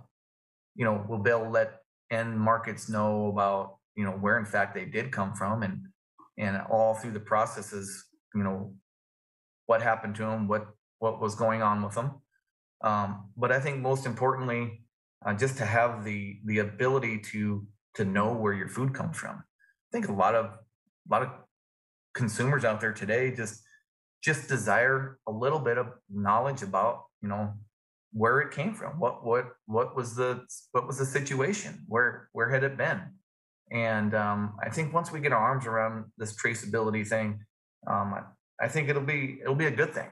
you 0.76 0.84
know, 0.84 1.04
we'll 1.08 1.18
be 1.18 1.30
able 1.30 1.44
to 1.44 1.50
let 1.50 1.80
end 2.10 2.38
markets 2.38 2.88
know 2.88 3.28
about 3.28 3.78
you 3.96 4.04
know 4.04 4.12
where 4.12 4.38
in 4.38 4.44
fact 4.44 4.74
they 4.74 4.84
did 4.84 5.10
come 5.10 5.34
from 5.34 5.62
and 5.62 5.86
and 6.38 6.60
all 6.70 6.94
through 6.94 7.12
the 7.12 7.20
processes 7.20 8.06
you 8.34 8.42
know 8.42 8.72
what 9.70 9.82
happened 9.90 10.14
to 10.20 10.24
them 10.30 10.48
what 10.52 10.64
what 10.98 11.20
was 11.24 11.34
going 11.44 11.62
on 11.70 11.82
with 11.84 11.94
them 11.94 12.10
um, 12.82 13.30
but 13.36 13.52
I 13.52 13.60
think 13.60 13.78
most 13.78 14.06
importantly, 14.06 14.82
uh, 15.24 15.34
just 15.34 15.58
to 15.58 15.66
have 15.66 16.04
the 16.04 16.38
the 16.44 16.58
ability 16.58 17.18
to 17.32 17.66
to 17.94 18.04
know 18.04 18.32
where 18.32 18.54
your 18.54 18.68
food 18.68 18.94
comes 18.94 19.16
from. 19.18 19.36
I 19.36 19.88
think 19.92 20.08
a 20.08 20.12
lot 20.12 20.34
of 20.34 20.46
a 20.46 21.10
lot 21.10 21.22
of 21.22 21.30
consumers 22.14 22.64
out 22.64 22.80
there 22.80 22.92
today 22.92 23.34
just 23.34 23.62
just 24.22 24.48
desire 24.48 25.18
a 25.26 25.32
little 25.32 25.58
bit 25.58 25.78
of 25.78 25.88
knowledge 26.10 26.62
about 26.62 27.04
you 27.22 27.28
know 27.28 27.52
where 28.12 28.40
it 28.40 28.50
came 28.50 28.74
from. 28.74 28.98
What 28.98 29.24
what 29.24 29.48
what 29.66 29.94
was 29.94 30.16
the 30.16 30.46
what 30.72 30.86
was 30.86 30.98
the 30.98 31.06
situation? 31.06 31.84
Where 31.86 32.28
where 32.32 32.48
had 32.50 32.64
it 32.64 32.76
been? 32.76 33.00
And 33.72 34.14
um, 34.14 34.56
i 34.64 34.68
think 34.68 34.92
once 34.92 35.12
we 35.12 35.20
get 35.20 35.32
our 35.32 35.38
arms 35.38 35.64
around 35.64 36.06
this 36.18 36.34
traceability 36.34 37.06
thing 37.06 37.38
um, 37.86 38.12
I, 38.60 38.68
think 38.68 38.88
it'll 38.88 39.02
be 39.02 39.38
it'll 39.40 39.54
be 39.54 39.66
a 39.66 39.70
good 39.70 39.92
thing 39.94 40.10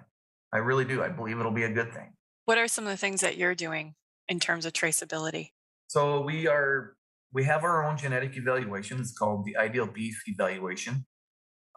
i 0.52 0.58
really 0.58 0.84
do 0.84 1.02
i 1.02 1.08
believe 1.08 1.38
it'll 1.38 1.52
be 1.52 1.64
a 1.64 1.72
good 1.72 1.92
thing 1.92 2.12
what 2.48 2.56
are 2.56 2.66
some 2.66 2.84
of 2.84 2.90
the 2.90 2.96
things 2.96 3.20
that 3.20 3.36
you're 3.36 3.54
doing 3.54 3.94
in 4.26 4.40
terms 4.40 4.64
of 4.64 4.72
traceability? 4.72 5.50
So 5.88 6.22
we 6.22 6.48
are 6.48 6.94
we 7.30 7.44
have 7.44 7.62
our 7.62 7.84
own 7.84 7.98
genetic 7.98 8.38
evaluation. 8.38 9.00
It's 9.00 9.12
called 9.12 9.44
the 9.44 9.54
Ideal 9.58 9.86
Beef 9.86 10.22
Evaluation. 10.26 11.04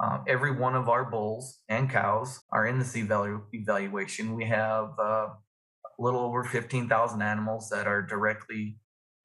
Uh, 0.02 0.20
every 0.30 0.58
one 0.58 0.76
of 0.76 0.88
our 0.88 1.04
bulls 1.12 1.60
and 1.68 1.90
cows 1.90 2.40
are 2.54 2.66
in 2.66 2.80
this 2.80 2.94
evalu- 2.94 3.44
evaluation. 3.52 4.34
We 4.34 4.46
have 4.46 4.92
uh, 4.98 5.28
a 5.28 6.00
little 6.00 6.22
over 6.22 6.46
15,000 6.46 7.22
animals 7.22 7.68
that 7.70 7.86
are 7.86 8.02
directly 8.02 8.78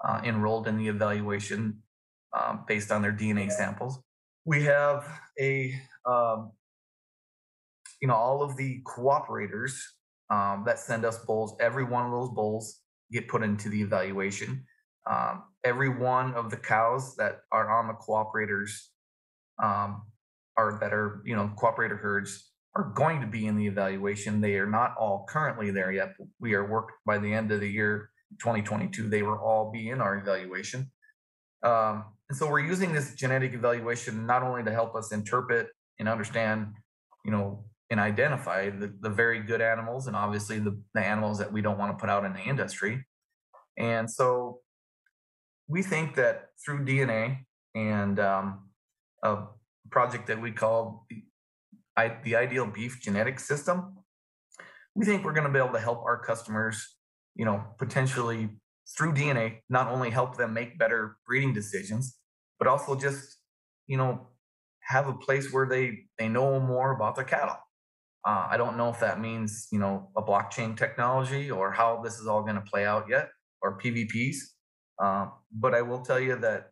uh, 0.05 0.23
enrolled 0.25 0.67
in 0.67 0.77
the 0.77 0.89
evaluation 0.89 1.81
um, 2.37 2.65
based 2.67 2.91
on 2.91 3.03
their 3.03 3.13
DNA 3.13 3.53
samples. 3.53 4.01
We 4.45 4.65
have 4.65 5.07
a, 5.41 5.73
um, 6.05 6.51
you 8.01 8.09
know, 8.09 8.15
all 8.15 8.43
of 8.43 8.57
the 8.57 8.83
cooperators 8.85 9.75
um, 10.31 10.65
that 10.67 10.79
send 10.79 11.05
us 11.05 11.19
bulls. 11.25 11.55
Every 11.61 11.85
one 11.85 12.07
of 12.07 12.13
those 12.13 12.31
bulls 12.31 12.81
get 13.13 13.29
put 13.29 13.43
into 13.43 13.69
the 13.69 13.81
evaluation. 13.81 14.65
Um, 15.09 15.45
every 15.65 15.89
one 15.89 16.35
of 16.35 16.51
the 16.51 16.57
cows 16.57 17.15
that 17.17 17.41
are 17.53 17.71
on 17.71 17.87
the 17.87 17.95
cooperators 17.95 18.71
um, 19.63 20.03
are 20.57 20.79
that 20.81 20.93
are 20.93 21.23
you 21.25 21.37
know 21.37 21.53
cooperator 21.57 21.99
herds 21.99 22.51
are 22.75 22.93
going 22.95 23.21
to 23.21 23.27
be 23.27 23.47
in 23.47 23.57
the 23.57 23.67
evaluation. 23.67 24.41
They 24.41 24.57
are 24.57 24.69
not 24.69 24.95
all 24.99 25.25
currently 25.29 25.71
there 25.71 25.93
yet. 25.93 26.15
We 26.41 26.55
are 26.55 26.69
worked 26.69 26.93
by 27.07 27.19
the 27.19 27.33
end 27.33 27.51
of 27.51 27.61
the 27.61 27.69
year 27.69 28.11
2022. 28.41 29.09
They 29.09 29.23
will 29.23 29.39
all 29.39 29.71
be 29.73 29.89
in 29.89 30.01
our 30.01 30.19
evaluation. 30.19 30.91
Um, 31.63 32.05
and 32.29 32.37
so 32.37 32.51
we're 32.51 32.61
using 32.61 32.93
this 32.93 33.15
genetic 33.15 33.55
evaluation 33.55 34.27
not 34.27 34.43
only 34.43 34.63
to 34.65 34.73
help 34.73 34.95
us 34.95 35.13
interpret 35.13 35.69
and 35.99 36.09
understand, 36.09 36.75
you 37.25 37.31
know, 37.31 37.65
and 37.91 38.01
identify 38.01 38.71
the, 38.71 38.93
the 39.01 39.11
very 39.11 39.41
good 39.41 39.61
animals 39.61 40.07
and 40.07 40.17
obviously 40.17 40.59
the, 40.59 40.81
the 40.95 41.01
animals 41.01 41.39
that 41.39 41.53
we 41.53 41.63
don't 41.63 41.79
want 41.79 41.97
to 41.97 42.01
put 42.01 42.11
out 42.11 42.25
in 42.25 42.33
the 42.33 42.41
industry. 42.41 43.07
And 43.79 44.11
so 44.11 44.61
we 45.69 45.83
think 45.83 46.15
that 46.17 46.49
through 46.65 46.85
DNA 46.85 47.39
and 47.75 48.19
um, 48.19 48.69
a 49.23 49.45
project 49.91 50.27
that 50.27 50.41
we 50.41 50.51
call 50.51 51.07
the, 51.09 51.23
I, 51.97 52.17
the 52.25 52.37
Ideal 52.37 52.67
Beef 52.67 53.01
Genetic 53.01 53.39
System, 53.39 53.99
we 54.95 55.05
think 55.05 55.25
we're 55.25 55.33
going 55.33 55.47
to 55.47 55.53
be 55.53 55.59
able 55.59 55.75
to 55.75 55.81
help 55.81 56.03
our 56.05 56.19
customers, 56.19 56.97
you 57.35 57.45
know, 57.45 57.63
potentially 57.79 58.49
through 58.97 59.13
DNA, 59.13 59.59
not 59.69 59.89
only 59.89 60.11
help 60.11 60.37
them 60.37 60.55
make 60.55 60.79
better 60.79 61.17
breeding 61.27 61.53
decisions, 61.53 62.19
but 62.59 62.67
also 62.67 62.97
just, 62.97 63.39
you 63.87 63.97
know, 63.97 64.29
have 64.81 65.09
a 65.09 65.13
place 65.13 65.53
where 65.53 65.67
they 65.67 66.05
they 66.19 66.29
know 66.29 66.61
more 66.61 66.93
about 66.93 67.17
their 67.17 67.25
cattle 67.25 67.57
uh, 68.27 68.49
I 68.51 68.57
don't 68.57 68.77
know 68.77 68.89
if 68.89 68.99
that 69.01 69.21
means 69.21 69.69
you 69.71 69.79
know 69.79 70.11
a 70.17 70.23
blockchain 70.23 70.77
technology 70.77 71.51
or 71.51 71.71
how 71.71 72.03
this 72.03 72.19
is 72.19 72.27
all 72.27 72.43
going 72.43 72.57
to 72.57 72.61
play 72.73 72.85
out 72.85 73.07
yet, 73.09 73.29
or 73.63 73.79
PVPs. 73.79 74.37
Uh, 75.03 75.27
but 75.53 75.75
I 75.75 75.83
will 75.83 76.01
tell 76.01 76.19
you 76.19 76.37
that 76.37 76.71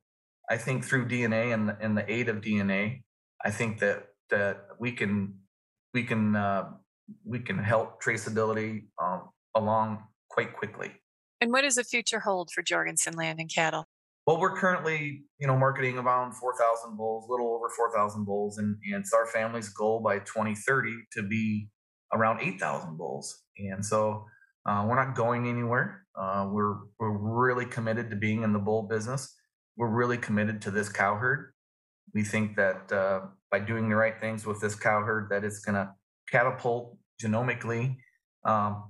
I 0.51 0.57
think 0.57 0.85
through 0.85 1.07
DNA 1.07 1.55
and 1.55 1.75
and 1.81 1.97
the 1.97 2.11
aid 2.12 2.29
of 2.29 2.40
DNA, 2.40 3.03
I 3.45 3.51
think 3.51 3.79
that 3.79 4.09
that 4.31 4.67
we 4.81 4.93
can 4.93 5.38
we 5.93 6.03
can 6.03 6.35
uh, 6.35 6.71
we 7.25 7.38
can 7.38 7.59
help 7.59 8.03
traceability 8.03 8.87
um, 9.01 9.29
along 9.55 10.03
quite 10.31 10.57
quickly. 10.57 10.90
And 11.40 11.53
what 11.53 11.62
does 11.62 11.77
the 11.77 11.85
future 11.85 12.21
hold 12.21 12.51
for 12.51 12.62
Jorgensen 12.62 13.14
Land 13.14 13.38
and 13.38 13.53
Cattle? 13.53 13.87
Well, 14.27 14.41
we're 14.41 14.57
currently, 14.57 15.25
you 15.39 15.47
know, 15.47 15.57
marketing 15.57 15.99
around 15.99 16.35
4,000 16.35 16.97
bulls, 16.97 17.27
a 17.29 17.31
little 17.31 17.55
over 17.55 17.69
4,000 17.69 18.25
bulls, 18.25 18.59
and, 18.59 18.77
and 18.91 19.03
it's 19.03 19.13
our 19.13 19.27
family's 19.27 19.69
goal 19.69 20.01
by 20.01 20.21
2030 20.21 20.93
to 21.13 21.23
be 21.23 21.69
around 22.13 22.41
8,000 22.41 22.97
bulls. 22.97 23.43
And 23.59 23.85
so 23.85 24.25
uh, 24.67 24.87
we're 24.89 24.97
not 24.97 25.15
going 25.15 25.47
anywhere. 25.47 26.07
Uh, 26.19 26.49
we're 26.51 26.77
we're 26.99 27.11
really 27.11 27.67
committed 27.67 28.09
to 28.11 28.17
being 28.17 28.45
in 28.45 28.53
the 28.53 28.59
bull 28.59 28.85
business. 28.85 29.35
We're 29.77 29.91
really 29.91 30.17
committed 30.17 30.63
to 30.63 30.71
this 30.71 30.89
cow 30.89 31.17
herd, 31.17 31.55
we 32.15 32.23
think 32.23 32.57
that 32.57 32.93
uh, 32.93 33.21
by 33.51 33.59
doing 33.59 33.89
the 33.89 33.97
right 33.97 34.19
things 34.21 34.47
with 34.47 34.61
this 34.61 34.75
cow 34.75 35.03
herd, 35.03 35.29
that 35.31 35.45
it's 35.45 35.61
going 35.61 35.75
to 35.75 35.91
catapult 36.31 36.97
genomically 37.23 37.97
um, 38.45 38.85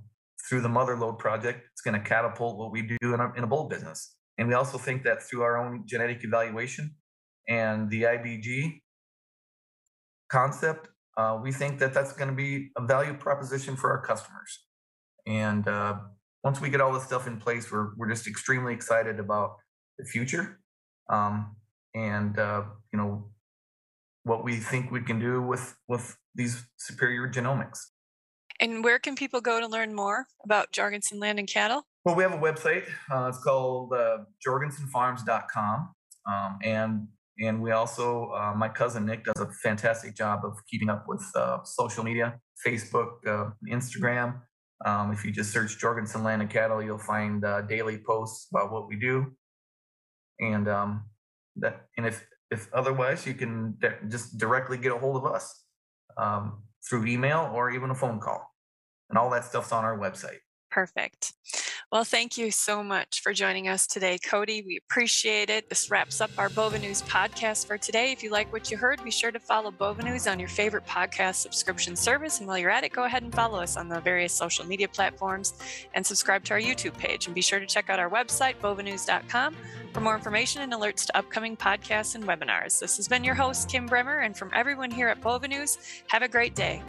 through 0.49 0.61
the 0.61 0.69
mother 0.69 0.97
lode 0.97 1.19
project. 1.19 1.67
It's 1.73 1.81
going 1.81 2.01
to 2.01 2.07
catapult 2.07 2.59
what 2.59 2.71
we 2.71 2.83
do 2.83 3.15
in 3.15 3.21
a, 3.21 3.33
in 3.35 3.45
a 3.45 3.47
bull 3.47 3.69
business. 3.69 4.15
And 4.39 4.49
we 4.49 4.55
also 4.55 4.79
think 4.79 5.05
that 5.05 5.23
through 5.23 5.43
our 5.43 5.57
own 5.57 5.85
genetic 5.87 6.25
evaluation 6.25 6.97
and 7.49 7.91
the 7.91 8.03
IBG 8.03 8.81
concept, 10.31 10.89
uh, 11.17 11.39
we 11.41 11.53
think 11.53 11.79
that 11.79 11.95
that's 11.95 12.13
going 12.13 12.29
to 12.29 12.35
be 12.35 12.71
a 12.77 12.85
value 12.85 13.15
proposition 13.15 13.77
for 13.77 13.91
our 13.91 14.03
customers. 14.03 14.65
And 15.27 15.67
uh, 15.69 15.95
once 16.43 16.61
we 16.61 16.69
get 16.69 16.81
all 16.81 16.93
this 16.93 17.05
stuff 17.05 17.27
in 17.27 17.39
place, 17.39 17.71
we're 17.71 17.95
we're 17.97 18.09
just 18.09 18.27
extremely 18.27 18.75
excited 18.75 19.19
about 19.19 19.57
the 19.99 20.05
future, 20.05 20.61
um, 21.09 21.57
and 21.95 22.39
uh, 22.39 22.65
you 22.93 22.99
know 22.99 23.31
what 24.25 24.45
we 24.45 24.57
think 24.57 24.91
we 24.91 25.01
can 25.01 25.19
do 25.19 25.41
with 25.41 25.77
with 25.89 26.17
these 26.35 26.65
superior 26.77 27.29
genomics. 27.29 27.79
And 28.65 28.83
where 28.83 28.99
can 28.99 29.15
people 29.15 29.43
go 29.43 29.61
to 29.61 29.67
learn 29.67 29.93
more 29.93 30.27
about 30.43 30.73
Jorgensen 30.73 31.21
Land 31.21 31.39
and 31.39 31.47
Cattle? 31.47 31.83
Well, 32.07 32.15
we 32.15 32.23
have 32.23 32.33
a 32.33 32.39
website. 32.39 32.85
Uh, 33.13 33.29
it's 33.29 33.37
called 33.45 33.93
uh, 33.93 34.21
jorgensenfarms.com. 34.47 35.93
Um, 36.27 36.59
and 36.65 37.09
and 37.39 37.61
we 37.61 37.73
also, 37.73 38.31
uh, 38.31 38.55
my 38.57 38.71
cousin 38.71 39.05
Nick 39.05 39.25
does 39.25 39.39
a 39.39 39.51
fantastic 39.63 40.17
job 40.17 40.47
of 40.47 40.57
keeping 40.67 40.89
up 40.89 41.05
with 41.07 41.23
uh, 41.37 41.59
social 41.65 42.05
media, 42.05 42.41
Facebook, 42.67 43.11
uh, 43.27 43.51
Instagram. 43.71 44.41
Um, 44.87 45.13
if 45.13 45.27
you 45.27 45.31
just 45.31 45.53
search 45.53 45.79
Jorgensen 45.79 46.23
Land 46.23 46.41
and 46.41 46.51
Cattle, 46.51 46.83
you'll 46.83 46.97
find 46.97 47.45
uh, 47.45 47.63
daily 47.63 47.99
posts 47.99 48.47
about 48.51 48.73
what 48.73 48.89
we 48.89 48.97
do. 48.97 49.27
And 50.41 50.69
um, 50.69 51.05
that, 51.57 51.89
and 51.99 52.07
if 52.07 52.25
if 52.51 52.73
otherwise, 52.73 53.27
you 53.27 53.35
can 53.35 53.77
just 54.09 54.39
directly 54.39 54.79
get 54.79 54.93
a 54.93 54.97
hold 54.97 55.17
of 55.17 55.27
us 55.27 55.65
um, 56.17 56.63
through 56.89 57.05
email 57.05 57.51
or 57.53 57.71
even 57.71 57.91
a 57.91 57.95
phone 57.95 58.21
call. 58.21 58.54
And 59.15 59.19
all 59.21 59.31
that 59.31 59.45
stuff's 59.45 59.71
on 59.71 59.85
our 59.85 59.97
website. 59.97 60.39
Perfect. 60.73 61.35
Well, 61.93 62.03
thank 62.03 62.37
you 62.37 62.51
so 62.51 62.83
much 62.83 63.21
for 63.21 63.33
joining 63.33 63.69
us 63.69 63.87
today, 63.87 64.19
Cody. 64.19 64.65
We 64.67 64.77
appreciate 64.77 65.51
it. 65.51 65.69
This 65.69 65.89
wraps 65.89 66.21
up 66.21 66.33
our 66.37 66.49
Bova 66.49 66.81
News 66.81 67.01
podcast 67.03 67.69
for 67.69 67.79
today. 67.79 68.11
If 68.11 68.25
you 68.25 68.31
like 68.31 68.53
what 68.53 68.73
you 68.73 68.77
heard, 68.77 69.05
be 69.05 69.13
sure 69.13 69.31
to 69.31 69.39
follow 69.39 69.71
Bova 69.71 70.03
News 70.03 70.27
on 70.27 70.41
your 70.41 70.49
favorite 70.49 70.85
podcast 70.85 71.37
subscription 71.37 71.95
service. 71.95 72.41
And 72.41 72.49
while 72.49 72.59
you're 72.59 72.71
at 72.71 72.83
it, 72.83 72.93
go 72.93 73.05
ahead 73.05 73.23
and 73.23 73.33
follow 73.33 73.61
us 73.61 73.77
on 73.77 73.89
the 73.89 74.01
various 74.01 74.33
social 74.33 74.67
media 74.67 74.89
platforms 74.89 75.55
and 75.95 76.05
subscribe 76.05 76.43
to 76.47 76.55
our 76.55 76.61
YouTube 76.61 76.99
page. 76.99 77.27
And 77.27 77.37
be 77.37 77.41
sure 77.41 77.61
to 77.61 77.67
check 77.67 77.89
out 77.91 78.01
our 78.01 78.11
website, 78.11 78.57
bovanews.com, 78.61 79.55
for 79.93 80.01
more 80.01 80.17
information 80.17 80.63
and 80.63 80.73
alerts 80.73 81.07
to 81.07 81.17
upcoming 81.17 81.57
podcasts 81.57 82.17
and 82.17 82.25
webinars. 82.25 82.81
This 82.81 82.97
has 82.97 83.07
been 83.07 83.23
your 83.23 83.37
host, 83.37 83.71
Kim 83.71 83.87
Bremer, 83.87 84.19
and 84.23 84.37
from 84.37 84.51
everyone 84.53 84.91
here 84.91 85.07
at 85.07 85.21
Bova 85.21 85.47
News, 85.47 85.79
have 86.09 86.23
a 86.23 86.29
great 86.29 86.57
day. 86.57 86.83